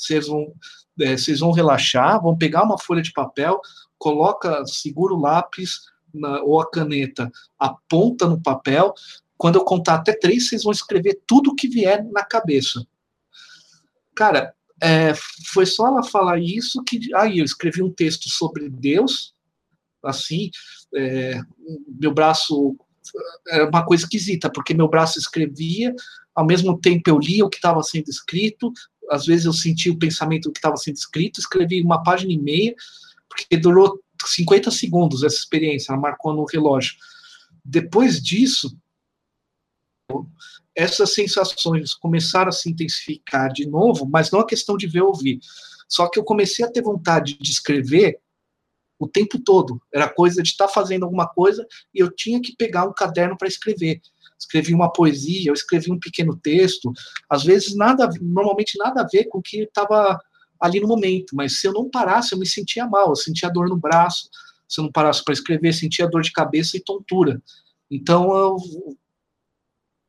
Vocês 0.00 0.26
vão, 0.26 0.52
é, 1.00 1.16
vocês 1.16 1.40
vão 1.40 1.52
relaxar, 1.52 2.22
vão 2.22 2.36
pegar 2.36 2.62
uma 2.62 2.78
folha 2.78 3.02
de 3.02 3.12
papel, 3.12 3.60
coloca, 3.98 4.64
segura 4.66 5.14
o 5.14 5.20
lápis 5.20 5.80
na, 6.12 6.40
ou 6.42 6.60
a 6.60 6.70
caneta, 6.70 7.30
aponta 7.58 8.26
no 8.26 8.40
papel. 8.40 8.94
Quando 9.36 9.56
eu 9.56 9.64
contar 9.64 9.96
até 9.96 10.12
três, 10.12 10.48
vocês 10.48 10.62
vão 10.62 10.72
escrever 10.72 11.20
tudo 11.26 11.54
que 11.54 11.68
vier 11.68 12.04
na 12.10 12.24
cabeça. 12.24 12.86
Cara, 14.14 14.54
é, 14.82 15.12
foi 15.52 15.66
só 15.66 15.86
ela 15.86 16.02
falar 16.02 16.38
isso 16.38 16.82
que 16.84 17.14
aí 17.14 17.38
eu 17.38 17.44
escrevi 17.44 17.82
um 17.82 17.92
texto 17.92 18.28
sobre 18.28 18.68
Deus, 18.68 19.34
assim, 20.02 20.50
é, 20.94 21.40
meu 21.86 22.12
braço 22.12 22.76
era 23.48 23.68
uma 23.68 23.84
coisa 23.84 24.04
esquisita, 24.04 24.50
porque 24.50 24.74
meu 24.74 24.88
braço 24.88 25.18
escrevia, 25.18 25.94
ao 26.34 26.46
mesmo 26.46 26.78
tempo 26.78 27.10
eu 27.10 27.18
lia 27.18 27.44
o 27.44 27.50
que 27.50 27.56
estava 27.56 27.82
sendo 27.82 28.08
escrito, 28.08 28.72
às 29.10 29.26
vezes 29.26 29.46
eu 29.46 29.52
sentia 29.52 29.92
o 29.92 29.98
pensamento 29.98 30.52
que 30.52 30.58
estava 30.58 30.76
sendo 30.76 30.96
escrito, 30.96 31.40
escrevi 31.40 31.82
uma 31.82 32.02
página 32.02 32.32
e 32.32 32.38
meia, 32.38 32.74
porque 33.28 33.56
durou 33.56 34.00
50 34.24 34.70
segundos 34.70 35.22
essa 35.22 35.36
experiência, 35.36 35.92
ela 35.92 36.00
marcou 36.00 36.32
no 36.32 36.44
relógio. 36.44 36.94
Depois 37.64 38.22
disso, 38.22 38.76
essas 40.74 41.14
sensações 41.14 41.94
começaram 41.94 42.48
a 42.48 42.52
se 42.52 42.70
intensificar 42.70 43.52
de 43.52 43.66
novo, 43.68 44.06
mas 44.06 44.30
não 44.30 44.40
a 44.40 44.46
questão 44.46 44.76
de 44.76 44.86
ver 44.86 45.02
ou 45.02 45.08
ouvir. 45.08 45.40
Só 45.88 46.08
que 46.08 46.18
eu 46.18 46.24
comecei 46.24 46.64
a 46.64 46.70
ter 46.70 46.82
vontade 46.82 47.36
de 47.38 47.50
escrever 47.50 48.20
o 48.98 49.08
tempo 49.08 49.38
todo. 49.38 49.80
Era 49.92 50.08
coisa 50.08 50.42
de 50.42 50.50
estar 50.50 50.68
tá 50.68 50.72
fazendo 50.72 51.04
alguma 51.04 51.26
coisa 51.26 51.66
e 51.92 52.00
eu 52.00 52.10
tinha 52.10 52.40
que 52.40 52.54
pegar 52.54 52.84
um 52.86 52.92
caderno 52.92 53.36
para 53.36 53.48
escrever. 53.48 54.00
Escrevi 54.40 54.74
uma 54.74 54.90
poesia, 54.90 55.50
eu 55.50 55.54
escrevi 55.54 55.92
um 55.92 55.98
pequeno 55.98 56.36
texto, 56.36 56.92
às 57.28 57.44
vezes 57.44 57.76
nada, 57.76 58.08
normalmente 58.20 58.78
nada 58.78 59.02
a 59.02 59.06
ver 59.06 59.26
com 59.26 59.38
o 59.38 59.42
que 59.42 59.58
estava 59.64 60.18
ali 60.58 60.80
no 60.80 60.88
momento, 60.88 61.36
mas 61.36 61.60
se 61.60 61.66
eu 61.66 61.72
não 61.72 61.88
parasse, 61.88 62.32
eu 62.32 62.38
me 62.38 62.46
sentia 62.46 62.86
mal, 62.86 63.10
eu 63.10 63.16
sentia 63.16 63.50
dor 63.50 63.68
no 63.68 63.76
braço, 63.76 64.28
se 64.68 64.80
eu 64.80 64.84
não 64.84 64.92
parasse 64.92 65.22
para 65.24 65.34
escrever, 65.34 65.72
sentia 65.72 66.08
dor 66.08 66.22
de 66.22 66.32
cabeça 66.32 66.76
e 66.76 66.82
tontura. 66.82 67.42
Então 67.90 68.34
eu 68.36 68.56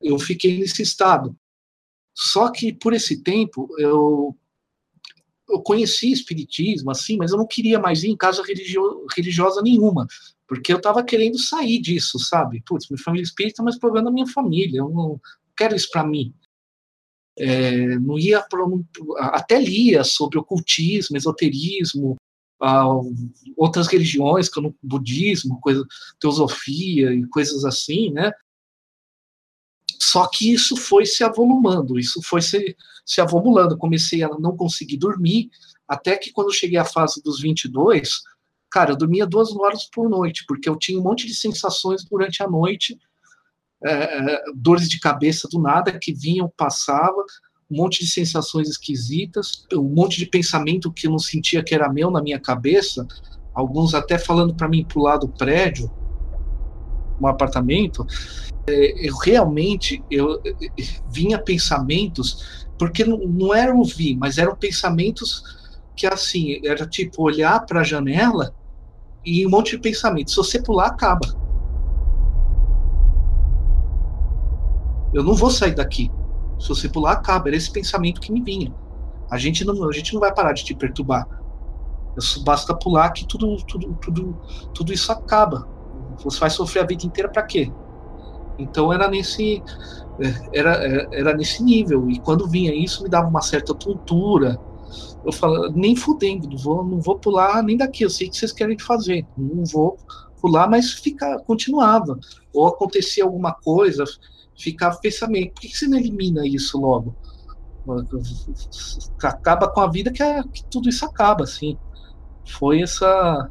eu 0.02 0.18
fiquei 0.18 0.60
nesse 0.60 0.82
estado. 0.82 1.36
Só 2.14 2.52
que 2.52 2.74
por 2.74 2.94
esse 2.94 3.22
tempo 3.22 3.68
eu 3.78 4.36
eu 5.52 5.62
conheci 5.62 6.12
espiritismo 6.12 6.92
assim, 6.92 7.18
mas 7.18 7.32
eu 7.32 7.38
não 7.38 7.48
queria 7.48 7.80
mais 7.80 8.04
ir 8.04 8.10
em 8.10 8.18
casa 8.18 8.44
religio 8.44 9.06
religiosa 9.16 9.62
nenhuma, 9.62 10.08
porque 10.48 10.72
eu 10.72 10.78
estava 10.78 11.04
querendo 11.04 11.38
sair 11.40 11.80
disso, 11.80 12.20
sabe? 12.20 12.64
Putz, 12.66 12.90
minha 12.90 13.02
família 13.02 13.24
espírita, 13.24 13.64
mas 13.64 13.78
problema 13.78 14.06
da 14.06 14.14
minha 14.14 14.28
família, 14.28 14.80
eu 14.80 14.90
não 14.90 15.20
quero 15.56 15.76
isso 15.76 15.90
para 15.92 16.06
mim. 16.06 16.34
É, 17.38 17.98
não 18.00 18.20
ia 18.20 18.42
pra, 18.42 18.60
até 19.30 19.60
lia 19.60 20.04
sobre 20.04 20.38
ocultismo, 20.38 21.16
esoterismo, 21.16 22.18
outras 23.58 23.88
religiões, 23.88 24.50
como 24.50 24.76
budismo, 24.84 25.60
coisa, 25.62 25.86
teosofia 26.20 27.14
e 27.14 27.26
coisas 27.28 27.66
assim, 27.66 28.12
né? 28.12 28.32
Só 30.04 30.26
que 30.28 30.52
isso 30.52 30.76
foi 30.76 31.06
se 31.06 31.24
avolumando, 31.24 32.00
isso 32.00 32.24
foi 32.24 32.42
se, 32.42 32.76
se 33.06 33.22
avolumando. 33.22 33.78
Comecei 33.78 34.24
a 34.24 34.30
não 34.40 34.58
conseguir 34.58 34.98
dormir, 34.98 35.52
até 35.88 36.18
que 36.18 36.32
quando 36.32 36.52
cheguei 36.52 36.80
à 36.80 36.84
fase 36.84 37.22
dos 37.22 37.40
22, 37.40 38.24
cara, 38.72 38.94
eu 38.94 38.98
dormia 38.98 39.28
duas 39.28 39.56
horas 39.56 39.88
por 39.94 40.10
noite, 40.10 40.44
porque 40.48 40.68
eu 40.68 40.76
tinha 40.76 41.00
um 41.00 41.04
monte 41.04 41.28
de 41.28 41.36
sensações 41.36 42.04
durante 42.04 42.42
a 42.42 42.50
noite, 42.50 42.98
é, 43.84 43.92
é 43.92 44.44
dores 44.56 44.90
de 44.90 45.00
cabeça 45.00 45.48
do 45.48 45.62
nada 45.62 46.00
que 46.00 46.12
vinham, 46.12 46.52
passava, 46.58 47.24
um 47.70 47.78
monte 47.78 48.04
de 48.04 48.10
sensações 48.10 48.70
esquisitas, 48.70 49.68
um 49.72 49.84
monte 49.84 50.18
de 50.18 50.26
pensamento 50.26 50.92
que 50.92 51.06
eu 51.06 51.12
não 51.12 51.20
sentia 51.20 51.64
que 51.64 51.76
era 51.76 51.94
meu 51.94 52.10
na 52.10 52.24
minha 52.24 52.40
cabeça, 52.40 53.08
alguns 53.54 53.94
até 53.94 54.18
falando 54.18 54.56
para 54.56 54.68
mim 54.68 54.84
pular 54.84 55.18
do 55.18 55.30
prédio, 55.30 55.92
um 57.22 57.28
apartamento, 57.28 58.06
é, 58.68 59.08
eu 59.08 59.16
realmente 59.18 60.04
eu, 60.10 60.42
eu 60.44 60.60
vinha 61.10 61.40
pensamentos 61.40 62.66
porque 62.78 63.06
não, 63.06 63.18
não 63.20 63.54
era 63.54 63.74
ouvir, 63.74 64.16
mas 64.18 64.38
eram 64.38 64.56
pensamentos 64.56 65.44
que 65.96 66.08
assim 66.08 66.60
era 66.66 66.88
tipo 66.88 67.22
olhar 67.24 67.64
para 67.66 67.82
a 67.82 67.84
janela 67.84 68.56
e 69.26 69.46
um 69.46 69.50
monte 69.50 69.76
de 69.76 69.80
pensamentos. 69.80 70.34
Se 70.34 70.38
você 70.38 70.62
pular, 70.62 70.88
acaba. 70.88 71.28
Eu 75.14 75.24
não 75.24 75.36
vou 75.36 75.50
sair 75.50 75.76
daqui. 75.76 76.12
Se 76.60 76.70
você 76.70 76.90
pular, 76.90 77.14
acaba. 77.14 77.50
Era 77.50 77.58
esse 77.58 77.72
pensamento 77.72 78.22
que 78.22 78.32
me 78.32 78.42
vinha. 78.42 78.74
A 79.30 79.38
gente 79.38 79.64
não, 79.64 79.88
a 79.88 79.94
gente 79.94 80.14
não 80.14 80.20
vai 80.20 80.34
parar 80.34 80.54
de 80.54 80.64
te 80.64 80.74
perturbar. 80.74 81.28
Basta 82.44 82.76
pular 82.76 83.12
que 83.12 83.26
tudo, 83.28 83.56
tudo, 83.66 83.94
tudo, 84.02 84.38
tudo 84.74 84.94
isso 84.94 85.12
acaba. 85.12 85.68
Você 86.24 86.40
vai 86.40 86.50
sofrer 86.50 86.84
a 86.84 86.86
vida 86.86 87.06
inteira 87.06 87.30
para 87.30 87.44
quê? 87.44 87.72
Então 88.58 88.92
era 88.92 89.10
nesse 89.10 89.62
era, 90.54 91.08
era 91.12 91.34
nesse 91.36 91.64
nível 91.64 92.10
e 92.10 92.20
quando 92.20 92.48
vinha 92.48 92.74
isso 92.74 93.04
me 93.04 93.10
dava 93.10 93.28
uma 93.28 93.42
certa 93.42 93.74
tontura. 93.74 94.60
Eu 95.24 95.32
falava, 95.32 95.72
nem 95.74 95.96
fudendo, 95.96 96.50
não 96.50 96.58
vou, 96.58 96.84
não 96.84 97.00
vou 97.00 97.18
pular 97.18 97.64
nem 97.64 97.78
daqui, 97.78 98.04
eu 98.04 98.10
sei 98.10 98.28
que 98.28 98.36
vocês 98.36 98.52
querem 98.52 98.78
fazer, 98.78 99.26
não 99.38 99.64
vou 99.64 99.98
pular, 100.42 100.68
mas 100.70 100.92
fica, 100.92 101.40
continuava. 101.46 102.20
Ou 102.54 102.68
acontecia 102.68 103.24
alguma 103.24 103.54
coisa, 103.54 104.04
ficava 104.58 104.98
pensamento, 104.98 105.54
por 105.54 105.62
que 105.62 105.78
você 105.78 105.88
não 105.88 105.98
elimina 105.98 106.46
isso 106.46 106.80
logo? 106.80 107.16
Acaba 109.24 109.70
com 109.70 109.80
a 109.80 109.88
vida 109.88 110.12
que, 110.12 110.22
é, 110.22 110.44
que 110.44 110.64
tudo 110.66 110.90
isso 110.90 111.06
acaba, 111.06 111.44
assim. 111.44 111.78
Foi 112.46 112.82
essa. 112.82 113.50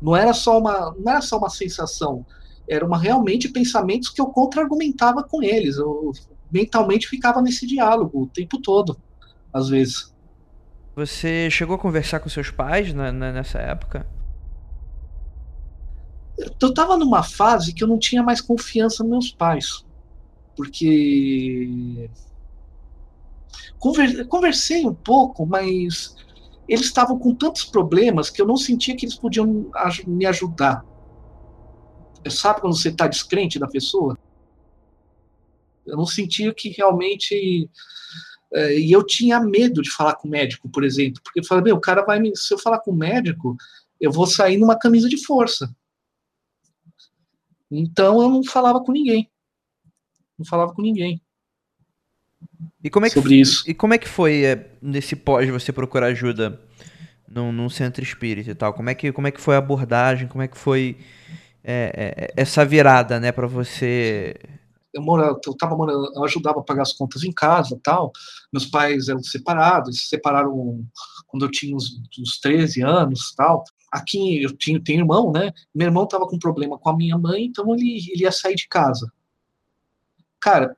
Não 0.00 0.16
era 0.16 0.32
só 0.32 0.58
uma, 0.58 0.94
não 0.98 1.12
era 1.12 1.20
só 1.20 1.38
uma 1.38 1.50
sensação, 1.50 2.24
era 2.68 2.84
uma 2.86 2.98
realmente 2.98 3.48
pensamentos 3.48 4.10
que 4.10 4.20
eu 4.20 4.26
contra-argumentava 4.26 5.22
com 5.22 5.42
eles. 5.42 5.76
Eu 5.76 6.12
mentalmente 6.50 7.08
ficava 7.08 7.42
nesse 7.42 7.66
diálogo 7.66 8.22
o 8.22 8.26
tempo 8.26 8.60
todo, 8.60 8.96
às 9.52 9.68
vezes. 9.68 10.12
Você 10.94 11.48
chegou 11.50 11.76
a 11.76 11.78
conversar 11.78 12.20
com 12.20 12.28
seus 12.28 12.50
pais 12.50 12.92
na, 12.92 13.12
na, 13.12 13.32
nessa 13.32 13.58
época? 13.58 14.06
Eu 16.60 16.68
estava 16.68 16.96
numa 16.96 17.22
fase 17.22 17.72
que 17.72 17.82
eu 17.82 17.88
não 17.88 17.98
tinha 17.98 18.22
mais 18.22 18.40
confiança 18.40 19.02
nos 19.02 19.10
meus 19.10 19.30
pais, 19.32 19.84
porque 20.56 22.08
conversei 24.28 24.86
um 24.86 24.94
pouco, 24.94 25.46
mas 25.46 26.14
eles 26.68 26.86
estavam 26.86 27.18
com 27.18 27.34
tantos 27.34 27.64
problemas 27.64 28.28
que 28.28 28.42
eu 28.42 28.46
não 28.46 28.56
sentia 28.56 28.94
que 28.94 29.06
eles 29.06 29.16
podiam 29.16 29.70
me 30.06 30.26
ajudar. 30.26 30.84
Sabe 32.28 32.60
quando 32.60 32.76
você 32.76 32.90
está 32.90 33.06
descrente 33.06 33.58
da 33.58 33.66
pessoa? 33.66 34.18
Eu 35.86 35.96
não 35.96 36.04
sentia 36.04 36.52
que 36.52 36.68
realmente. 36.68 37.70
É, 38.52 38.78
e 38.78 38.92
eu 38.92 39.04
tinha 39.04 39.40
medo 39.40 39.80
de 39.80 39.90
falar 39.90 40.14
com 40.14 40.28
o 40.28 40.30
médico, 40.30 40.68
por 40.68 40.84
exemplo, 40.84 41.22
porque 41.22 41.40
eu 41.40 41.44
falei, 41.44 41.64
meu, 41.64 41.76
o 41.76 41.80
cara 41.80 42.04
vai 42.04 42.20
me. 42.20 42.36
Se 42.36 42.52
eu 42.52 42.58
falar 42.58 42.80
com 42.80 42.90
o 42.90 42.96
médico, 42.96 43.56
eu 43.98 44.12
vou 44.12 44.26
sair 44.26 44.58
numa 44.58 44.78
camisa 44.78 45.08
de 45.08 45.24
força. 45.24 45.74
Então 47.70 48.20
eu 48.20 48.28
não 48.28 48.44
falava 48.44 48.82
com 48.82 48.92
ninguém. 48.92 49.30
Não 50.38 50.44
falava 50.44 50.74
com 50.74 50.82
ninguém. 50.82 51.20
E 52.82 52.88
como 52.90 53.06
é 53.06 53.08
que, 53.08 53.14
sobre 53.14 53.34
isso. 53.34 53.64
E 53.68 53.74
como 53.74 53.94
é 53.94 53.98
que 53.98 54.08
foi 54.08 54.44
é, 54.44 54.70
nesse 54.80 55.16
pós 55.16 55.48
você 55.48 55.72
procurar 55.72 56.06
ajuda 56.06 56.60
num, 57.28 57.50
num, 57.50 57.68
centro 57.68 58.02
espírita 58.02 58.50
e 58.50 58.54
tal? 58.54 58.72
Como 58.72 58.88
é 58.88 58.94
que, 58.94 59.12
como 59.12 59.26
é 59.26 59.30
que 59.30 59.40
foi 59.40 59.56
a 59.56 59.58
abordagem? 59.58 60.28
Como 60.28 60.42
é 60.42 60.48
que 60.48 60.56
foi 60.56 60.96
é, 61.64 62.30
é, 62.36 62.40
essa 62.40 62.64
virada, 62.64 63.18
né, 63.18 63.32
para 63.32 63.48
você? 63.48 64.36
Eu, 64.94 65.02
morava, 65.02 65.38
eu, 65.44 65.54
tava 65.56 65.76
morando, 65.76 66.12
eu 66.14 66.24
ajudava 66.24 66.60
a 66.60 66.62
pagar 66.62 66.82
as 66.82 66.92
contas 66.92 67.24
em 67.24 67.32
casa 67.32 67.78
tal. 67.82 68.12
Meus 68.52 68.66
pais 68.66 69.08
eram 69.08 69.22
separados, 69.22 70.02
se 70.02 70.08
separaram 70.08 70.86
quando 71.26 71.46
eu 71.46 71.50
tinha 71.50 71.74
uns, 71.74 72.00
uns 72.18 72.38
13 72.38 72.82
anos 72.82 73.34
tal. 73.36 73.64
Aqui 73.90 74.42
eu 74.42 74.56
tinha, 74.56 74.80
tenho 74.82 75.00
irmão, 75.00 75.32
né? 75.32 75.52
Meu 75.74 75.88
irmão 75.88 76.06
tava 76.06 76.28
com 76.28 76.38
problema 76.38 76.78
com 76.78 76.90
a 76.90 76.96
minha 76.96 77.18
mãe, 77.18 77.46
então 77.46 77.74
ele, 77.74 77.98
ele 78.12 78.22
ia 78.22 78.32
sair 78.32 78.54
de 78.54 78.68
casa. 78.68 79.10
Cara, 80.40 80.76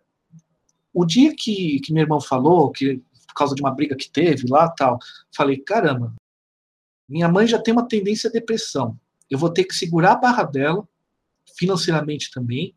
o 0.92 1.04
dia 1.04 1.34
que, 1.36 1.80
que 1.80 1.92
meu 1.92 2.02
irmão 2.02 2.20
falou, 2.20 2.70
que 2.70 3.02
por 3.26 3.34
causa 3.34 3.54
de 3.54 3.62
uma 3.62 3.70
briga 3.70 3.96
que 3.96 4.10
teve 4.10 4.48
lá 4.48 4.68
tal, 4.68 4.98
falei, 5.34 5.58
caramba, 5.58 6.14
minha 7.08 7.28
mãe 7.28 7.46
já 7.46 7.60
tem 7.60 7.72
uma 7.72 7.86
tendência 7.86 8.28
à 8.28 8.32
depressão. 8.32 8.98
Eu 9.28 9.38
vou 9.38 9.50
ter 9.50 9.64
que 9.64 9.74
segurar 9.74 10.12
a 10.12 10.16
barra 10.16 10.44
dela, 10.44 10.86
financeiramente 11.56 12.30
também. 12.30 12.74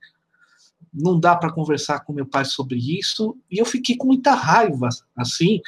Não 0.94 1.20
dá 1.20 1.36
para 1.36 1.52
conversar 1.52 2.02
com 2.02 2.14
meu 2.14 2.26
pai 2.26 2.46
sobre 2.46 2.78
isso. 2.78 3.38
E 3.50 3.58
eu 3.58 3.66
fiquei 3.66 3.98
com 3.98 4.08
muita 4.08 4.34
raiva, 4.34 4.90
assim, 5.16 5.60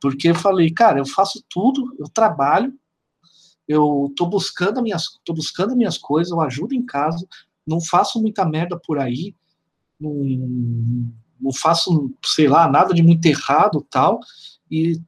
porque 0.00 0.30
eu 0.30 0.34
falei, 0.34 0.70
cara, 0.70 0.98
eu 0.98 1.06
faço 1.06 1.44
tudo, 1.48 1.94
eu 1.98 2.08
trabalho, 2.08 2.76
eu 3.66 4.12
tô 4.16 4.26
buscando 4.26 4.82
minhas, 4.82 5.18
tô 5.24 5.32
buscando 5.32 5.76
minhas 5.76 5.98
coisas, 5.98 6.32
eu 6.32 6.40
ajudo 6.40 6.74
em 6.74 6.84
casa, 6.84 7.26
não 7.66 7.80
faço 7.80 8.20
muita 8.20 8.44
merda 8.44 8.78
por 8.78 8.98
aí, 8.98 9.34
não, 9.98 11.12
não 11.40 11.52
faço, 11.52 12.12
sei 12.24 12.48
lá, 12.48 12.68
nada 12.68 12.94
de 12.94 13.02
muito 13.02 13.24
errado 13.26 13.86
tal, 13.90 14.20
e, 14.70 15.00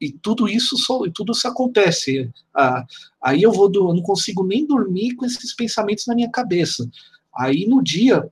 e 0.00 0.12
tudo 0.12 0.48
isso 0.48 0.76
só, 0.76 1.04
e 1.06 1.12
tudo 1.12 1.32
isso 1.32 1.46
acontece. 1.46 2.30
Ah, 2.54 2.84
aí 3.22 3.42
eu 3.42 3.52
vou, 3.52 3.70
eu 3.74 3.94
não 3.94 4.02
consigo 4.02 4.44
nem 4.44 4.66
dormir 4.66 5.14
com 5.14 5.24
esses 5.24 5.54
pensamentos 5.54 6.06
na 6.06 6.14
minha 6.14 6.30
cabeça. 6.30 6.88
Aí 7.34 7.66
no 7.66 7.82
dia, 7.82 8.28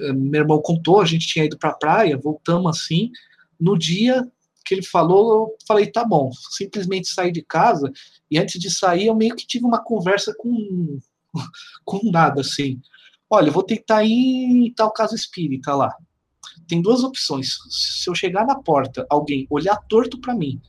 eh, 0.00 0.12
meu 0.12 0.42
irmão 0.42 0.60
contou, 0.60 1.00
a 1.00 1.04
gente 1.04 1.26
tinha 1.26 1.44
ido 1.44 1.58
para 1.58 1.70
a 1.70 1.74
praia, 1.74 2.16
voltamos 2.16 2.76
assim, 2.76 3.10
no 3.58 3.78
dia 3.78 4.26
que 4.64 4.74
ele 4.74 4.82
falou, 4.82 5.32
eu 5.32 5.56
falei, 5.66 5.86
tá 5.86 6.04
bom, 6.04 6.30
simplesmente 6.50 7.08
saí 7.08 7.32
de 7.32 7.42
casa, 7.42 7.90
e 8.30 8.38
antes 8.38 8.60
de 8.60 8.70
sair 8.70 9.06
eu 9.06 9.14
meio 9.14 9.34
que 9.34 9.46
tive 9.46 9.64
uma 9.64 9.82
conversa 9.82 10.34
com, 10.38 10.98
com 11.86 12.10
nada, 12.10 12.42
assim, 12.42 12.78
olha, 13.30 13.50
vou 13.50 13.62
tentar 13.62 14.04
ir 14.04 14.66
em 14.66 14.72
tal 14.72 14.92
casa 14.92 15.14
espírita 15.14 15.74
lá, 15.74 15.94
tem 16.68 16.82
duas 16.82 17.02
opções. 17.02 17.58
Se 17.70 18.08
eu 18.08 18.14
chegar 18.14 18.46
na 18.46 18.54
porta, 18.56 19.06
alguém 19.08 19.46
olhar 19.48 19.76
torto 19.88 20.20
para 20.20 20.34
mim, 20.34 20.60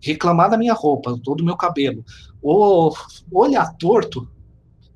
reclamar 0.00 0.50
da 0.50 0.56
minha 0.56 0.72
roupa, 0.72 1.18
todo 1.22 1.42
o 1.42 1.44
meu 1.44 1.56
cabelo, 1.56 2.04
ou 2.42 2.96
olhar 3.30 3.72
torto, 3.76 4.28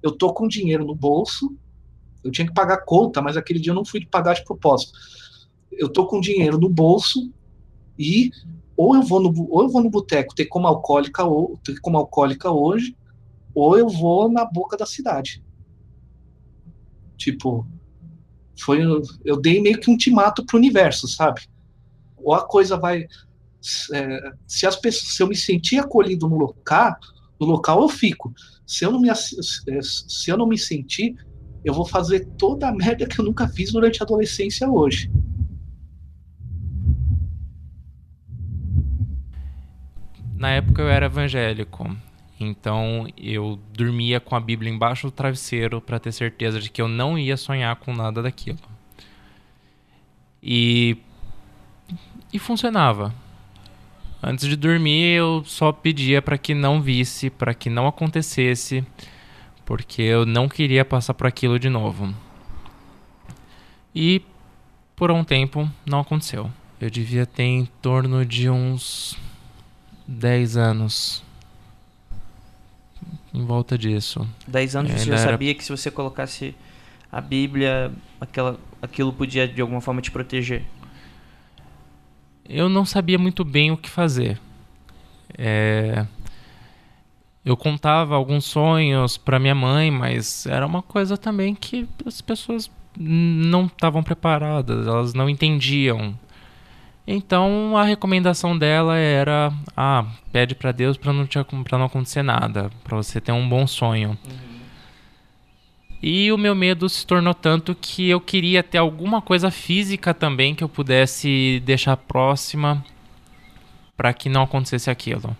eu 0.02 0.10
tô 0.10 0.32
com 0.32 0.48
dinheiro 0.48 0.84
no 0.84 0.94
bolso, 0.94 1.54
eu 2.24 2.30
tinha 2.30 2.46
que 2.46 2.54
pagar 2.54 2.84
conta, 2.84 3.20
mas 3.20 3.36
aquele 3.36 3.60
dia 3.60 3.70
eu 3.70 3.76
não 3.76 3.84
fui 3.84 4.04
pagar 4.06 4.34
de 4.34 4.44
propósito. 4.44 4.92
Eu 5.70 5.88
tô 5.88 6.06
com 6.06 6.20
dinheiro 6.20 6.58
no 6.58 6.68
bolso 6.68 7.30
e 7.98 8.30
ou 8.76 8.94
eu 8.94 9.02
vou 9.02 9.20
no 9.20 9.48
ou 9.50 9.62
eu 9.62 9.68
vou 9.68 9.82
no 9.82 9.90
boteco 9.90 10.34
ter 10.34 10.46
como 10.46 10.66
alcoólica 10.66 11.24
ou 11.24 11.58
ter 11.64 11.78
como 11.80 11.98
alcoólica 11.98 12.50
hoje, 12.50 12.96
ou 13.54 13.76
eu 13.76 13.88
vou 13.88 14.30
na 14.30 14.44
boca 14.44 14.76
da 14.76 14.86
cidade. 14.86 15.42
Tipo, 17.16 17.66
foi 18.58 18.80
eu 19.24 19.40
dei 19.40 19.60
meio 19.60 19.80
que 19.80 19.88
um 19.88 19.94
ultimato 19.94 20.44
pro 20.44 20.58
universo, 20.58 21.06
sabe? 21.08 21.42
Ou 22.16 22.34
a 22.34 22.46
coisa 22.46 22.76
vai 22.76 23.06
é, 23.92 24.32
se 24.46 24.66
as 24.66 24.76
pessoas, 24.76 25.14
se 25.14 25.22
eu 25.22 25.28
me 25.28 25.36
sentir 25.36 25.78
acolhido 25.78 26.28
no 26.28 26.36
local, 26.36 26.96
no 27.40 27.46
local 27.46 27.82
eu 27.82 27.88
fico. 27.88 28.32
Se 28.66 28.84
eu 28.84 28.92
não 28.92 29.00
me 29.00 29.08
é, 29.08 29.14
se 29.14 30.30
eu 30.30 30.36
não 30.36 30.46
me 30.46 30.58
sentir, 30.58 31.16
eu 31.64 31.74
vou 31.74 31.84
fazer 31.84 32.26
toda 32.38 32.68
a 32.68 32.72
merda 32.72 33.06
que 33.06 33.20
eu 33.20 33.24
nunca 33.24 33.48
fiz 33.48 33.72
durante 33.72 34.02
a 34.02 34.04
adolescência 34.04 34.68
hoje. 34.68 35.10
Na 40.36 40.50
época 40.50 40.82
eu 40.82 40.88
era 40.88 41.06
evangélico, 41.06 41.96
então 42.40 43.06
eu 43.16 43.58
dormia 43.72 44.20
com 44.20 44.36
a 44.36 44.40
Bíblia 44.40 44.72
embaixo 44.72 45.08
do 45.08 45.10
travesseiro 45.10 45.80
para 45.80 45.98
ter 45.98 46.12
certeza 46.12 46.60
de 46.60 46.70
que 46.70 46.80
eu 46.80 46.88
não 46.88 47.18
ia 47.18 47.36
sonhar 47.36 47.74
com 47.76 47.94
nada 47.94 48.22
daquilo. 48.22 48.58
E 50.42 50.96
e 52.32 52.38
funcionava. 52.38 53.14
Antes 54.22 54.48
de 54.48 54.56
dormir, 54.56 55.16
eu 55.16 55.42
só 55.46 55.72
pedia 55.72 56.20
para 56.20 56.36
que 56.36 56.54
não 56.54 56.82
visse, 56.82 57.30
para 57.30 57.54
que 57.54 57.70
não 57.70 57.86
acontecesse, 57.86 58.84
porque 59.64 60.02
eu 60.02 60.26
não 60.26 60.48
queria 60.48 60.84
passar 60.84 61.14
por 61.14 61.26
aquilo 61.26 61.58
de 61.58 61.68
novo. 61.68 62.12
E 63.94 64.22
por 64.96 65.10
um 65.10 65.22
tempo 65.22 65.70
não 65.86 66.00
aconteceu. 66.00 66.50
Eu 66.80 66.90
devia 66.90 67.24
ter 67.24 67.44
em 67.44 67.66
torno 67.80 68.24
de 68.24 68.50
uns 68.50 69.16
10 70.06 70.56
anos 70.56 71.22
em 73.38 73.44
volta 73.44 73.78
disso. 73.78 74.26
Dez 74.46 74.74
anos 74.74 74.92
você 74.92 75.06
já 75.06 75.14
era... 75.14 75.30
sabia 75.30 75.54
que 75.54 75.64
se 75.64 75.70
você 75.70 75.90
colocasse 75.90 76.54
a 77.10 77.20
Bíblia, 77.20 77.92
aquela, 78.20 78.58
aquilo 78.82 79.12
podia 79.12 79.46
de 79.46 79.60
alguma 79.60 79.80
forma 79.80 80.00
te 80.00 80.10
proteger? 80.10 80.64
Eu 82.48 82.68
não 82.68 82.84
sabia 82.84 83.18
muito 83.18 83.44
bem 83.44 83.70
o 83.70 83.76
que 83.76 83.88
fazer. 83.88 84.38
É... 85.36 86.06
Eu 87.44 87.56
contava 87.56 88.14
alguns 88.14 88.44
sonhos 88.44 89.16
para 89.16 89.38
minha 89.38 89.54
mãe, 89.54 89.90
mas 89.90 90.44
era 90.44 90.66
uma 90.66 90.82
coisa 90.82 91.16
também 91.16 91.54
que 91.54 91.88
as 92.04 92.20
pessoas 92.20 92.70
não 92.98 93.66
estavam 93.66 94.02
preparadas, 94.02 94.86
elas 94.86 95.14
não 95.14 95.30
entendiam 95.30 96.18
então 97.10 97.74
a 97.74 97.84
recomendação 97.84 98.56
dela 98.56 98.94
era: 98.98 99.50
ah, 99.74 100.04
pede 100.30 100.54
para 100.54 100.72
Deus 100.72 100.98
para 100.98 101.10
não, 101.10 101.26
não 101.72 101.84
acontecer 101.86 102.22
nada, 102.22 102.70
para 102.84 102.98
você 102.98 103.18
ter 103.18 103.32
um 103.32 103.48
bom 103.48 103.66
sonho. 103.66 104.10
Uhum. 104.10 104.48
E 106.02 106.30
o 106.30 106.36
meu 106.36 106.54
medo 106.54 106.86
se 106.86 107.06
tornou 107.06 107.32
tanto 107.32 107.74
que 107.74 108.10
eu 108.10 108.20
queria 108.20 108.62
ter 108.62 108.76
alguma 108.76 109.22
coisa 109.22 109.50
física 109.50 110.12
também 110.12 110.54
que 110.54 110.62
eu 110.62 110.68
pudesse 110.68 111.62
deixar 111.64 111.96
próxima 111.96 112.84
para 113.96 114.12
que 114.12 114.28
não 114.28 114.42
acontecesse 114.42 114.90
aquilo. 114.90 115.34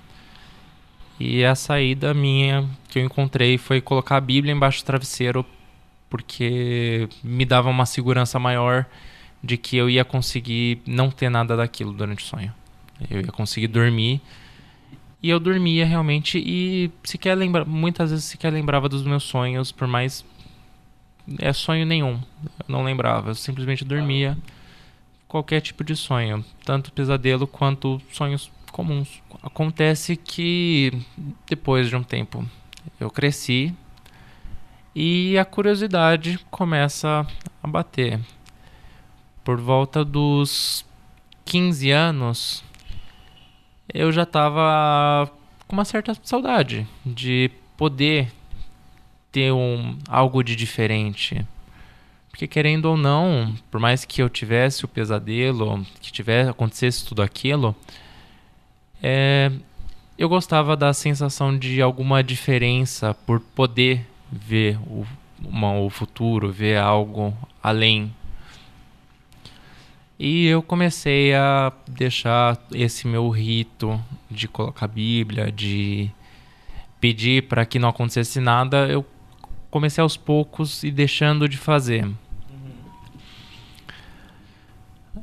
E 1.20 1.44
a 1.44 1.54
saída 1.54 2.14
minha 2.14 2.66
que 2.88 2.98
eu 2.98 3.04
encontrei 3.04 3.58
foi 3.58 3.80
colocar 3.82 4.16
a 4.16 4.20
Bíblia 4.20 4.54
embaixo 4.54 4.82
do 4.82 4.86
travesseiro 4.86 5.44
porque 6.08 7.08
me 7.22 7.44
dava 7.44 7.68
uma 7.68 7.84
segurança 7.84 8.38
maior 8.38 8.86
de 9.42 9.56
que 9.56 9.76
eu 9.76 9.88
ia 9.88 10.04
conseguir 10.04 10.80
não 10.86 11.10
ter 11.10 11.28
nada 11.30 11.56
daquilo 11.56 11.92
durante 11.92 12.24
o 12.24 12.26
sonho. 12.26 12.52
Eu 13.10 13.20
ia 13.20 13.32
conseguir 13.32 13.68
dormir. 13.68 14.20
E 15.22 15.30
eu 15.30 15.40
dormia 15.40 15.84
realmente 15.84 16.38
e 16.38 16.90
sequer 17.02 17.34
lembra, 17.34 17.64
muitas 17.64 18.10
vezes 18.10 18.24
sequer 18.24 18.52
lembrava 18.52 18.88
dos 18.88 19.02
meus 19.02 19.24
sonhos, 19.24 19.72
por 19.72 19.88
mais 19.88 20.24
é 21.38 21.52
sonho 21.52 21.84
nenhum. 21.84 22.20
Eu 22.60 22.64
não 22.68 22.84
lembrava, 22.84 23.30
eu 23.30 23.34
simplesmente 23.34 23.84
dormia 23.84 24.38
qualquer 25.26 25.60
tipo 25.60 25.82
de 25.82 25.96
sonho, 25.96 26.44
tanto 26.64 26.92
pesadelo 26.92 27.46
quanto 27.46 28.00
sonhos 28.12 28.50
comuns. 28.72 29.22
Acontece 29.42 30.16
que 30.16 30.92
depois 31.48 31.88
de 31.88 31.96
um 31.96 32.02
tempo 32.02 32.48
eu 32.98 33.10
cresci 33.10 33.74
e 34.94 35.36
a 35.36 35.44
curiosidade 35.44 36.38
começa 36.50 37.26
a 37.62 37.68
bater. 37.68 38.20
Por 39.48 39.58
volta 39.58 40.04
dos 40.04 40.84
15 41.46 41.90
anos, 41.90 42.62
eu 43.94 44.12
já 44.12 44.24
estava 44.24 45.26
com 45.66 45.72
uma 45.72 45.86
certa 45.86 46.14
saudade 46.22 46.86
de 47.02 47.50
poder 47.74 48.30
ter 49.32 49.50
um, 49.50 49.96
algo 50.06 50.42
de 50.42 50.54
diferente. 50.54 51.46
Porque 52.28 52.46
querendo 52.46 52.90
ou 52.90 52.96
não, 52.98 53.54
por 53.70 53.80
mais 53.80 54.04
que 54.04 54.20
eu 54.20 54.28
tivesse 54.28 54.84
o 54.84 54.88
pesadelo, 54.88 55.82
que 55.98 56.12
tivesse 56.12 56.50
acontecesse 56.50 57.06
tudo 57.06 57.22
aquilo, 57.22 57.74
é, 59.02 59.50
eu 60.18 60.28
gostava 60.28 60.76
da 60.76 60.92
sensação 60.92 61.56
de 61.56 61.80
alguma 61.80 62.22
diferença 62.22 63.14
por 63.24 63.40
poder 63.40 64.06
ver 64.30 64.76
o, 64.86 65.06
uma, 65.42 65.72
o 65.72 65.88
futuro, 65.88 66.52
ver 66.52 66.76
algo 66.76 67.32
além. 67.62 68.12
E 70.18 70.46
eu 70.46 70.62
comecei 70.62 71.34
a 71.34 71.72
deixar 71.86 72.58
esse 72.72 73.06
meu 73.06 73.28
rito 73.28 74.00
de 74.30 74.48
colocar 74.48 74.86
a 74.86 74.88
Bíblia, 74.88 75.52
de 75.52 76.10
pedir 77.00 77.44
para 77.44 77.64
que 77.64 77.78
não 77.78 77.88
acontecesse 77.88 78.40
nada, 78.40 78.88
eu 78.88 79.06
comecei 79.70 80.02
aos 80.02 80.16
poucos 80.16 80.82
e 80.82 80.90
deixando 80.90 81.48
de 81.48 81.56
fazer. 81.56 82.04
Uhum. 82.04 82.16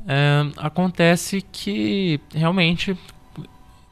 É, 0.08 0.50
acontece 0.56 1.42
que 1.42 2.18
realmente 2.34 2.96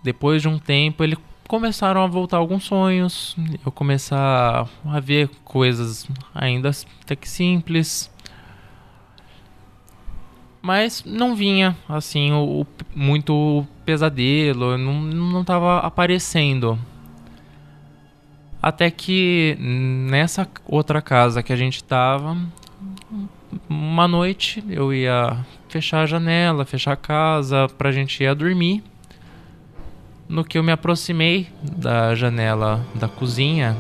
depois 0.04 0.42
de 0.42 0.48
um 0.48 0.58
tempo, 0.58 1.02
ele 1.02 1.16
começaram 1.48 2.02
a 2.02 2.06
voltar 2.06 2.36
alguns 2.36 2.64
sonhos, 2.64 3.34
eu 3.64 3.72
começar 3.72 4.68
a 4.84 5.00
ver 5.00 5.30
coisas 5.42 6.06
ainda 6.34 6.70
até 7.02 7.16
que 7.16 7.28
simples. 7.28 8.10
Mas 10.64 11.04
não 11.04 11.36
vinha, 11.36 11.76
assim, 11.86 12.32
o, 12.32 12.62
o 12.62 12.66
muito 12.96 13.66
pesadelo, 13.84 14.78
não, 14.78 14.94
não 15.02 15.44
tava 15.44 15.80
aparecendo. 15.80 16.78
Até 18.62 18.90
que 18.90 19.58
nessa 19.60 20.48
outra 20.66 21.02
casa 21.02 21.42
que 21.42 21.52
a 21.52 21.56
gente 21.56 21.84
tava, 21.84 22.34
uma 23.68 24.08
noite 24.08 24.64
eu 24.70 24.90
ia 24.90 25.36
fechar 25.68 26.00
a 26.00 26.06
janela, 26.06 26.64
fechar 26.64 26.92
a 26.92 26.96
casa 26.96 27.68
pra 27.76 27.92
gente 27.92 28.24
ir 28.24 28.34
dormir. 28.34 28.82
No 30.26 30.42
que 30.42 30.56
eu 30.56 30.62
me 30.62 30.72
aproximei 30.72 31.46
da 31.62 32.14
janela 32.14 32.82
da 32.94 33.06
cozinha, 33.06 33.76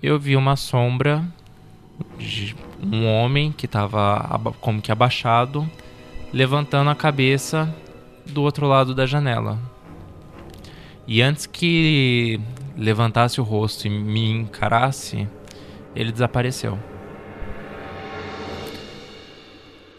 eu 0.00 0.20
vi 0.20 0.36
uma 0.36 0.54
sombra 0.54 1.24
de 2.16 2.54
um 2.82 3.06
homem 3.06 3.52
que 3.52 3.66
estava 3.66 4.38
como 4.60 4.82
que 4.82 4.92
abaixado, 4.92 5.68
levantando 6.32 6.90
a 6.90 6.94
cabeça 6.94 7.74
do 8.26 8.42
outro 8.42 8.66
lado 8.66 8.94
da 8.94 9.06
janela. 9.06 9.58
E 11.06 11.20
antes 11.20 11.46
que 11.46 12.40
levantasse 12.76 13.40
o 13.40 13.44
rosto 13.44 13.86
e 13.86 13.90
me 13.90 14.30
encarasse, 14.30 15.28
ele 15.94 16.10
desapareceu. 16.10 16.78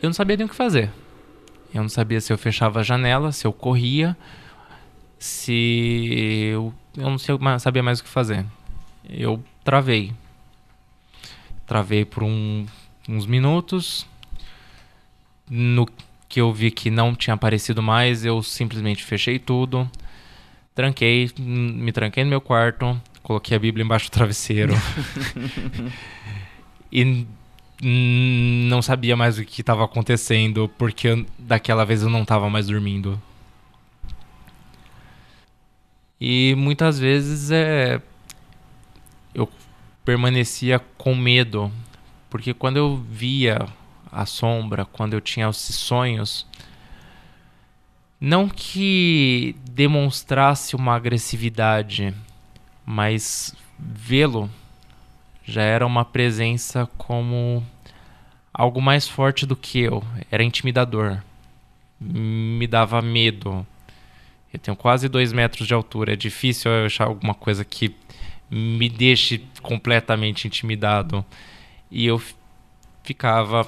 Eu 0.01 0.09
não 0.09 0.13
sabia 0.13 0.37
nem 0.37 0.45
o 0.45 0.49
que 0.49 0.55
fazer. 0.55 0.91
Eu 1.73 1.81
não 1.81 1.89
sabia 1.89 2.21
se 2.21 2.31
eu 2.31 2.37
fechava 2.37 2.79
a 2.79 2.83
janela, 2.83 3.31
se 3.31 3.45
eu 3.45 3.53
corria 3.53 4.15
se 5.25 6.49
eu, 6.51 6.73
eu 6.95 7.09
não 7.09 7.17
sabia 7.59 7.81
mais 7.81 7.99
o 7.99 8.03
que 8.03 8.09
fazer. 8.09 8.45
Eu 9.09 9.43
travei. 9.63 10.13
Travei 11.65 12.05
por 12.05 12.23
um, 12.23 12.65
uns 13.07 13.25
minutos. 13.25 14.05
No 15.49 15.87
que 16.27 16.41
eu 16.41 16.51
vi 16.51 16.71
que 16.71 16.89
não 16.89 17.15
tinha 17.15 17.33
aparecido 17.33 17.81
mais, 17.81 18.25
eu 18.25 18.41
simplesmente 18.43 19.03
fechei 19.03 19.39
tudo. 19.39 19.89
Tranquei, 20.73 21.31
me 21.39 21.91
tranquei 21.91 22.23
no 22.23 22.29
meu 22.29 22.41
quarto, 22.41 22.99
coloquei 23.23 23.55
a 23.55 23.59
Bíblia 23.59 23.83
embaixo 23.83 24.09
do 24.09 24.11
travesseiro. 24.11 24.73
e 26.91 27.25
não 27.81 28.81
sabia 28.81 29.15
mais 29.15 29.37
o 29.37 29.45
que 29.45 29.61
estava 29.61 29.85
acontecendo, 29.85 30.69
porque 30.77 31.25
daquela 31.37 31.85
vez 31.85 32.01
eu 32.01 32.09
não 32.09 32.23
estava 32.23 32.49
mais 32.49 32.67
dormindo. 32.67 33.21
E 36.19 36.55
muitas 36.57 36.97
vezes 36.97 37.51
é 37.51 38.01
eu 39.33 39.49
permanecia 40.05 40.79
com 40.97 41.15
medo, 41.15 41.71
porque 42.29 42.53
quando 42.53 42.77
eu 42.77 42.95
via 42.95 43.67
a 44.11 44.25
sombra, 44.25 44.85
quando 44.85 45.13
eu 45.13 45.19
tinha 45.19 45.49
esses 45.49 45.75
sonhos, 45.75 46.45
não 48.21 48.47
que 48.47 49.55
demonstrasse 49.71 50.75
uma 50.75 50.95
agressividade, 50.95 52.13
mas 52.85 53.53
vê-lo 53.77 54.49
já 55.43 55.61
era 55.61 55.85
uma 55.85 56.05
presença 56.05 56.89
como 56.97 57.63
algo 58.53 58.81
mais 58.81 59.07
forte 59.07 59.45
do 59.45 59.55
que 59.55 59.79
eu, 59.79 60.03
era 60.31 60.43
intimidador, 60.43 61.21
me 61.99 62.65
dava 62.67 63.01
medo. 63.01 63.65
Eu 64.51 64.59
tenho 64.59 64.77
quase 64.77 65.09
dois 65.09 65.33
metros 65.33 65.67
de 65.67 65.73
altura. 65.73 66.13
É 66.13 66.15
difícil 66.15 66.71
eu 66.71 66.85
achar 66.85 67.07
alguma 67.07 67.33
coisa 67.33 67.65
que 67.65 67.93
me 68.49 68.89
deixe 68.89 69.45
completamente 69.61 70.47
intimidado. 70.47 71.25
E 71.89 72.05
eu 72.05 72.21
ficava, 73.03 73.67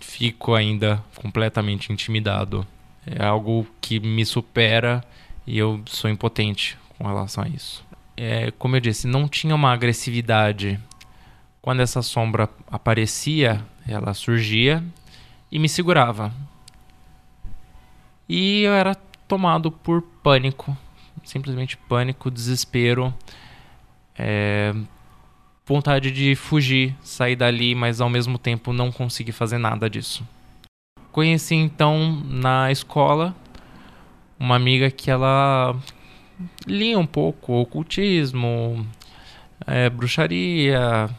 fico 0.00 0.54
ainda 0.54 1.02
completamente 1.16 1.92
intimidado. 1.92 2.66
É 3.06 3.24
algo 3.24 3.66
que 3.80 4.00
me 4.00 4.24
supera 4.24 5.02
e 5.46 5.58
eu 5.58 5.80
sou 5.86 6.10
impotente 6.10 6.76
com 6.96 7.06
relação 7.06 7.44
a 7.44 7.48
isso. 7.48 7.86
É, 8.16 8.50
como 8.58 8.76
eu 8.76 8.80
disse, 8.80 9.06
não 9.06 9.28
tinha 9.28 9.54
uma 9.54 9.72
agressividade. 9.72 10.78
Quando 11.62 11.80
essa 11.80 12.02
sombra 12.02 12.48
aparecia, 12.70 13.64
ela 13.86 14.12
surgia 14.12 14.82
e 15.50 15.58
me 15.58 15.68
segurava. 15.68 16.32
E 18.28 18.62
eu 18.62 18.74
era 18.74 18.94
tomado 19.26 19.70
por 19.70 20.02
pânico, 20.02 20.76
simplesmente 21.24 21.76
pânico, 21.76 22.30
desespero, 22.30 23.14
é, 24.18 24.74
vontade 25.64 26.10
de 26.10 26.34
fugir, 26.34 26.96
sair 27.02 27.36
dali, 27.36 27.74
mas 27.74 28.00
ao 28.00 28.08
mesmo 28.08 28.38
tempo 28.38 28.72
não 28.72 28.90
conseguir 28.90 29.32
fazer 29.32 29.58
nada 29.58 29.88
disso. 29.88 30.26
Conheci 31.12 31.54
então 31.54 32.22
na 32.24 32.70
escola 32.72 33.34
uma 34.38 34.56
amiga 34.56 34.90
que 34.90 35.10
ela 35.10 35.76
lia 36.66 36.98
um 36.98 37.06
pouco 37.06 37.54
ocultismo, 37.54 38.86
é, 39.66 39.90
bruxaria, 39.90 41.10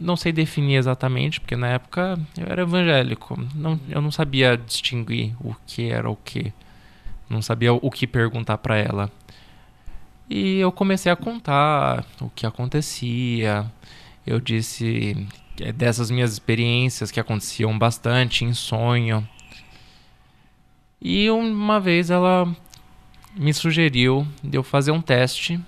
não 0.00 0.16
sei 0.16 0.32
definir 0.32 0.76
exatamente, 0.76 1.40
porque 1.40 1.56
na 1.56 1.68
época 1.68 2.18
eu 2.36 2.46
era 2.46 2.62
evangélico, 2.62 3.38
não, 3.54 3.78
eu 3.88 4.00
não 4.00 4.10
sabia 4.10 4.56
distinguir 4.56 5.34
o 5.40 5.54
que 5.66 5.90
era 5.90 6.08
o 6.10 6.16
que. 6.16 6.52
Não 7.28 7.40
sabia 7.40 7.72
o 7.72 7.90
que 7.90 8.06
perguntar 8.06 8.58
para 8.58 8.76
ela. 8.76 9.10
E 10.28 10.58
eu 10.58 10.72
comecei 10.72 11.10
a 11.12 11.16
contar 11.16 12.04
o 12.20 12.30
que 12.30 12.46
acontecia. 12.46 13.70
Eu 14.26 14.40
disse 14.40 15.26
é 15.60 15.72
dessas 15.72 16.10
minhas 16.10 16.32
experiências 16.32 17.10
que 17.10 17.20
aconteciam 17.20 17.78
bastante 17.78 18.44
em 18.44 18.52
sonho. 18.54 19.26
E 21.00 21.30
uma 21.30 21.78
vez 21.78 22.10
ela 22.10 22.50
me 23.36 23.52
sugeriu 23.52 24.26
de 24.42 24.56
eu 24.56 24.62
fazer 24.62 24.90
um 24.90 25.00
teste. 25.00 25.60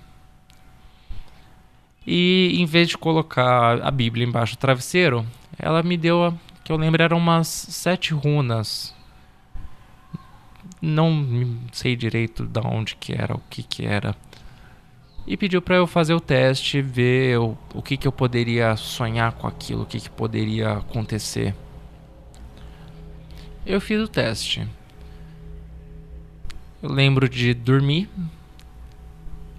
E 2.05 2.53
em 2.55 2.65
vez 2.65 2.87
de 2.89 2.97
colocar 2.97 3.81
a 3.81 3.91
Bíblia 3.91 4.25
embaixo 4.25 4.55
do 4.55 4.59
travesseiro, 4.59 5.25
ela 5.59 5.83
me 5.83 5.97
deu, 5.97 6.37
que 6.63 6.71
eu 6.71 6.77
lembro, 6.77 7.03
eram 7.03 7.17
umas 7.17 7.47
sete 7.47 8.13
runas 8.13 8.95
não 10.81 11.57
sei 11.71 11.95
direito 11.95 12.45
de 12.45 12.59
onde 12.59 12.95
que 12.95 13.13
era, 13.13 13.35
o 13.35 13.41
que 13.49 13.63
que 13.63 13.85
era. 13.85 14.15
E 15.27 15.35
pediu 15.35 15.61
para 15.61 15.75
eu 15.75 15.85
fazer 15.85 16.13
o 16.13 16.21
teste, 16.21 16.81
ver 16.81 17.37
o, 17.37 17.57
o 17.75 17.81
que 17.81 17.97
que 17.97 18.07
eu 18.07 18.11
poderia 18.13 18.77
sonhar 18.77 19.33
com 19.33 19.45
aquilo, 19.45 19.83
o 19.83 19.85
que 19.85 19.99
que 19.99 20.09
poderia 20.09 20.71
acontecer. 20.77 21.53
Eu 23.65 23.81
fiz 23.81 23.99
o 23.99 24.07
teste. 24.07 24.65
Eu 26.81 26.89
lembro 26.89 27.27
de 27.27 27.53
dormir, 27.53 28.09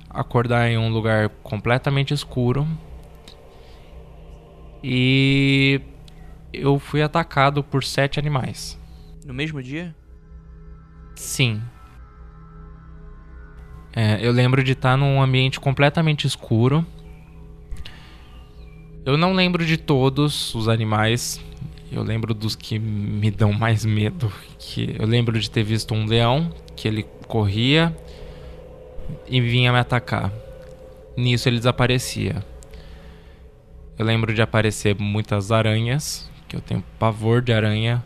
acordar 0.08 0.70
em 0.70 0.78
um 0.78 0.88
lugar 0.88 1.28
completamente 1.42 2.14
escuro 2.14 2.66
e 4.82 5.82
eu 6.52 6.78
fui 6.78 7.02
atacado 7.02 7.62
por 7.62 7.84
sete 7.84 8.18
animais. 8.18 8.78
No 9.26 9.34
mesmo 9.34 9.62
dia? 9.62 9.94
Sim. 11.14 11.60
É, 14.00 14.24
eu 14.24 14.30
lembro 14.30 14.62
de 14.62 14.70
estar 14.70 14.96
num 14.96 15.20
ambiente 15.20 15.58
completamente 15.58 16.24
escuro. 16.24 16.86
Eu 19.04 19.16
não 19.16 19.32
lembro 19.32 19.66
de 19.66 19.76
todos 19.76 20.54
os 20.54 20.68
animais. 20.68 21.40
Eu 21.90 22.04
lembro 22.04 22.32
dos 22.32 22.54
que 22.54 22.78
me 22.78 23.28
dão 23.28 23.52
mais 23.52 23.84
medo. 23.84 24.32
Que 24.56 24.94
eu 24.96 25.04
lembro 25.04 25.40
de 25.40 25.50
ter 25.50 25.64
visto 25.64 25.94
um 25.94 26.06
leão 26.06 26.54
que 26.76 26.86
ele 26.86 27.02
corria 27.26 27.92
e 29.26 29.40
vinha 29.40 29.72
me 29.72 29.80
atacar. 29.80 30.32
Nisso 31.16 31.48
ele 31.48 31.56
desaparecia. 31.56 32.44
Eu 33.98 34.06
lembro 34.06 34.32
de 34.32 34.40
aparecer 34.40 34.94
muitas 34.96 35.50
aranhas, 35.50 36.30
que 36.46 36.54
eu 36.54 36.60
tenho 36.60 36.84
pavor 37.00 37.42
de 37.42 37.52
aranha. 37.52 38.04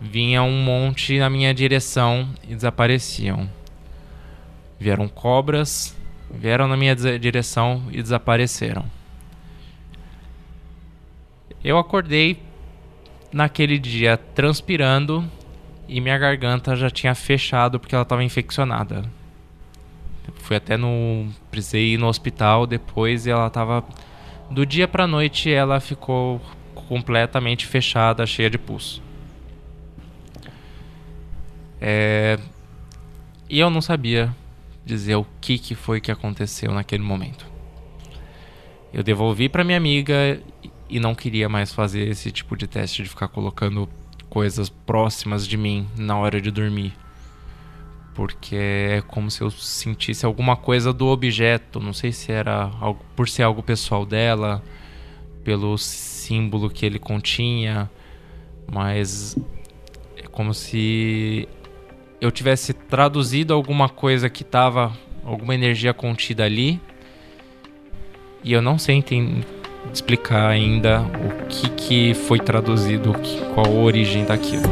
Vinha 0.00 0.42
um 0.42 0.62
monte 0.62 1.18
na 1.18 1.28
minha 1.28 1.52
direção 1.52 2.26
e 2.48 2.54
desapareciam. 2.54 3.57
Vieram 4.78 5.08
cobras, 5.08 5.96
vieram 6.30 6.68
na 6.68 6.76
minha 6.76 6.94
direção 6.94 7.82
e 7.90 8.00
desapareceram. 8.00 8.84
Eu 11.64 11.78
acordei 11.78 12.40
naquele 13.32 13.78
dia 13.78 14.16
transpirando 14.16 15.28
e 15.88 16.00
minha 16.00 16.16
garganta 16.16 16.76
já 16.76 16.88
tinha 16.90 17.14
fechado 17.14 17.80
porque 17.80 17.94
ela 17.94 18.02
estava 18.02 18.22
infeccionada. 18.22 19.04
Fui 20.36 20.56
até 20.56 20.76
no. 20.76 21.28
Precisei 21.50 21.94
ir 21.94 21.98
no 21.98 22.06
hospital 22.06 22.66
depois 22.66 23.26
e 23.26 23.30
ela 23.30 23.48
estava. 23.48 23.84
Do 24.50 24.64
dia 24.64 24.86
pra 24.86 25.06
noite 25.06 25.50
ela 25.50 25.80
ficou 25.80 26.40
completamente 26.74 27.66
fechada, 27.66 28.24
cheia 28.26 28.48
de 28.48 28.58
pulso. 28.58 29.02
É... 31.80 32.38
E 33.48 33.58
eu 33.58 33.70
não 33.70 33.80
sabia 33.80 34.34
dizer 34.88 35.16
o 35.16 35.26
que, 35.40 35.58
que 35.58 35.74
foi 35.74 36.00
que 36.00 36.10
aconteceu 36.10 36.72
naquele 36.72 37.02
momento. 37.02 37.46
Eu 38.92 39.02
devolvi 39.02 39.48
para 39.48 39.62
minha 39.62 39.76
amiga 39.76 40.40
e 40.88 40.98
não 40.98 41.14
queria 41.14 41.48
mais 41.48 41.72
fazer 41.72 42.08
esse 42.08 42.32
tipo 42.32 42.56
de 42.56 42.66
teste 42.66 43.02
de 43.02 43.08
ficar 43.08 43.28
colocando 43.28 43.88
coisas 44.30 44.68
próximas 44.68 45.46
de 45.46 45.56
mim 45.56 45.86
na 45.96 46.16
hora 46.18 46.40
de 46.40 46.50
dormir. 46.50 46.94
Porque 48.14 48.56
é 48.56 49.02
como 49.06 49.30
se 49.30 49.42
eu 49.42 49.50
sentisse 49.50 50.24
alguma 50.26 50.56
coisa 50.56 50.92
do 50.92 51.06
objeto. 51.06 51.78
Não 51.78 51.92
sei 51.92 52.10
se 52.10 52.32
era 52.32 52.70
algo, 52.80 53.04
por 53.14 53.28
ser 53.28 53.42
algo 53.42 53.62
pessoal 53.62 54.04
dela, 54.04 54.62
pelo 55.44 55.76
símbolo 55.78 56.68
que 56.68 56.84
ele 56.84 56.98
continha, 56.98 57.88
mas 58.70 59.36
é 60.16 60.26
como 60.26 60.52
se 60.52 61.46
eu 62.20 62.30
tivesse 62.30 62.72
traduzido 62.72 63.54
alguma 63.54 63.88
coisa 63.88 64.28
que 64.28 64.42
estava 64.42 64.92
alguma 65.24 65.54
energia 65.54 65.92
contida 65.94 66.44
ali 66.44 66.80
e 68.42 68.52
eu 68.52 68.62
não 68.62 68.78
sei 68.78 68.96
entender 68.96 69.46
explicar 69.92 70.48
ainda 70.48 71.00
o 71.00 71.46
que, 71.46 71.70
que 71.70 72.14
foi 72.14 72.38
traduzido, 72.38 73.14
qual 73.54 73.66
a 73.66 73.70
origem 73.70 74.24
daquilo. 74.24 74.64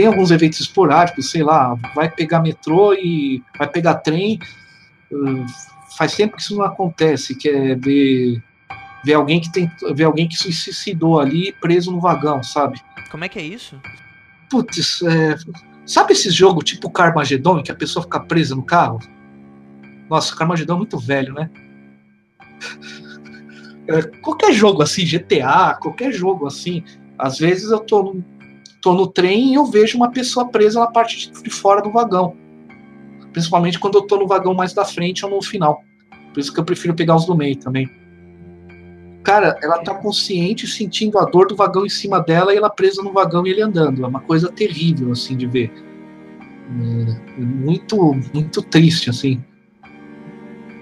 Tem 0.07 0.13
alguns 0.13 0.31
eventos 0.31 0.61
esporádicos, 0.61 1.29
sei 1.29 1.43
lá, 1.43 1.75
vai 1.93 2.09
pegar 2.09 2.39
metrô 2.39 2.93
e 2.93 3.43
vai 3.57 3.67
pegar 3.67 3.95
trem. 3.95 4.39
Hum, 5.11 5.45
faz 5.97 6.15
tempo 6.15 6.37
que 6.37 6.41
isso 6.41 6.55
não 6.55 6.63
acontece, 6.63 7.35
que 7.35 7.49
é 7.49 7.75
ver, 7.75 8.41
ver 9.03 9.13
alguém 9.13 9.41
que 9.41 9.51
tem 9.51 9.69
ver 9.93 10.05
alguém 10.05 10.27
que 10.27 10.37
se 10.37 10.51
suicidou 10.53 11.19
ali 11.19 11.51
preso 11.59 11.91
no 11.91 11.99
vagão, 11.99 12.41
sabe? 12.41 12.79
Como 13.11 13.25
é 13.25 13.29
que 13.29 13.37
é 13.37 13.43
isso? 13.43 13.79
Putz, 14.49 15.01
é, 15.01 15.35
sabe 15.85 16.13
esse 16.13 16.31
jogo 16.31 16.63
tipo 16.63 16.89
Carmageddon, 16.89 17.61
que 17.61 17.71
a 17.71 17.75
pessoa 17.75 18.03
fica 18.03 18.19
presa 18.19 18.55
no 18.55 18.63
carro? 18.63 18.99
Nossa, 20.09 20.33
Carmageddon 20.33 20.75
é 20.75 20.77
muito 20.77 20.97
velho, 20.97 21.33
né? 21.33 21.49
É, 23.89 24.01
qualquer 24.21 24.53
jogo 24.53 24.81
assim, 24.81 25.05
GTA, 25.05 25.77
qualquer 25.81 26.13
jogo 26.13 26.45
assim, 26.47 26.83
às 27.17 27.39
vezes 27.39 27.71
eu 27.71 27.79
tô 27.79 28.15
tô 28.87 28.93
no 28.93 29.05
trem 29.05 29.51
e 29.51 29.55
eu 29.55 29.65
vejo 29.65 29.97
uma 29.97 30.11
pessoa 30.11 30.47
presa 30.47 30.79
na 30.79 30.87
parte 30.87 31.29
de 31.29 31.49
fora 31.49 31.81
do 31.81 31.91
vagão. 31.91 32.37
Principalmente 33.33 33.77
quando 33.77 33.97
eu 33.97 34.03
tô 34.03 34.15
no 34.15 34.25
vagão 34.25 34.53
mais 34.53 34.73
da 34.73 34.85
frente 34.85 35.25
ou 35.25 35.31
no 35.31 35.41
final. 35.41 35.83
Por 36.33 36.39
isso 36.39 36.53
que 36.53 36.59
eu 36.59 36.63
prefiro 36.63 36.95
pegar 36.95 37.17
os 37.17 37.25
do 37.25 37.35
meio 37.35 37.57
também. 37.57 37.89
Cara, 39.25 39.59
ela 39.61 39.79
tá 39.79 39.93
consciente, 39.93 40.65
sentindo 40.65 41.19
a 41.19 41.25
dor 41.25 41.47
do 41.47 41.55
vagão 41.55 41.85
em 41.85 41.89
cima 41.89 42.21
dela 42.21 42.53
e 42.53 42.57
ela 42.57 42.69
presa 42.69 43.03
no 43.03 43.11
vagão 43.11 43.45
e 43.45 43.49
ele 43.49 43.61
andando. 43.61 44.05
É 44.05 44.07
uma 44.07 44.21
coisa 44.21 44.49
terrível, 44.49 45.11
assim, 45.11 45.35
de 45.35 45.45
ver. 45.45 45.69
É 47.37 47.41
muito, 47.41 48.15
muito 48.33 48.61
triste, 48.61 49.09
assim. 49.09 49.43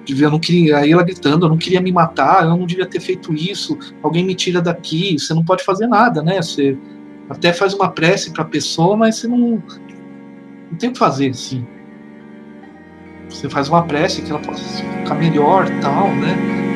De 0.05 0.13
ver, 0.13 0.25
eu 0.25 0.31
não 0.31 0.39
queria. 0.39 0.77
Aí 0.77 0.91
ela 0.91 1.01
gritando, 1.01 1.47
eu 1.47 1.49
não 1.49 1.57
queria 1.57 1.81
me 1.81 1.91
matar, 1.91 2.43
eu 2.43 2.49
não 2.55 2.67
devia 2.67 2.85
ter 2.85 2.99
feito 2.99 3.33
isso. 3.33 3.75
Alguém 4.03 4.23
me 4.23 4.35
tira 4.35 4.61
daqui. 4.61 5.17
Você 5.17 5.33
não 5.33 5.43
pode 5.43 5.63
fazer 5.63 5.87
nada, 5.87 6.21
né? 6.21 6.39
Você 6.39 6.77
até 7.29 7.51
faz 7.53 7.73
uma 7.73 7.89
prece 7.89 8.31
para 8.31 8.43
a 8.43 8.47
pessoa, 8.47 8.95
mas 8.95 9.17
você 9.17 9.27
não, 9.27 9.63
não 10.71 10.77
tem 10.77 10.89
o 10.89 10.93
que 10.93 10.99
fazer 10.99 11.29
assim. 11.29 11.65
Você 13.29 13.49
faz 13.49 13.67
uma 13.69 13.83
prece 13.83 14.21
que 14.21 14.31
ela 14.31 14.39
possa 14.39 14.63
ficar 14.83 15.15
melhor, 15.15 15.67
tal, 15.81 16.07
né? 16.15 16.74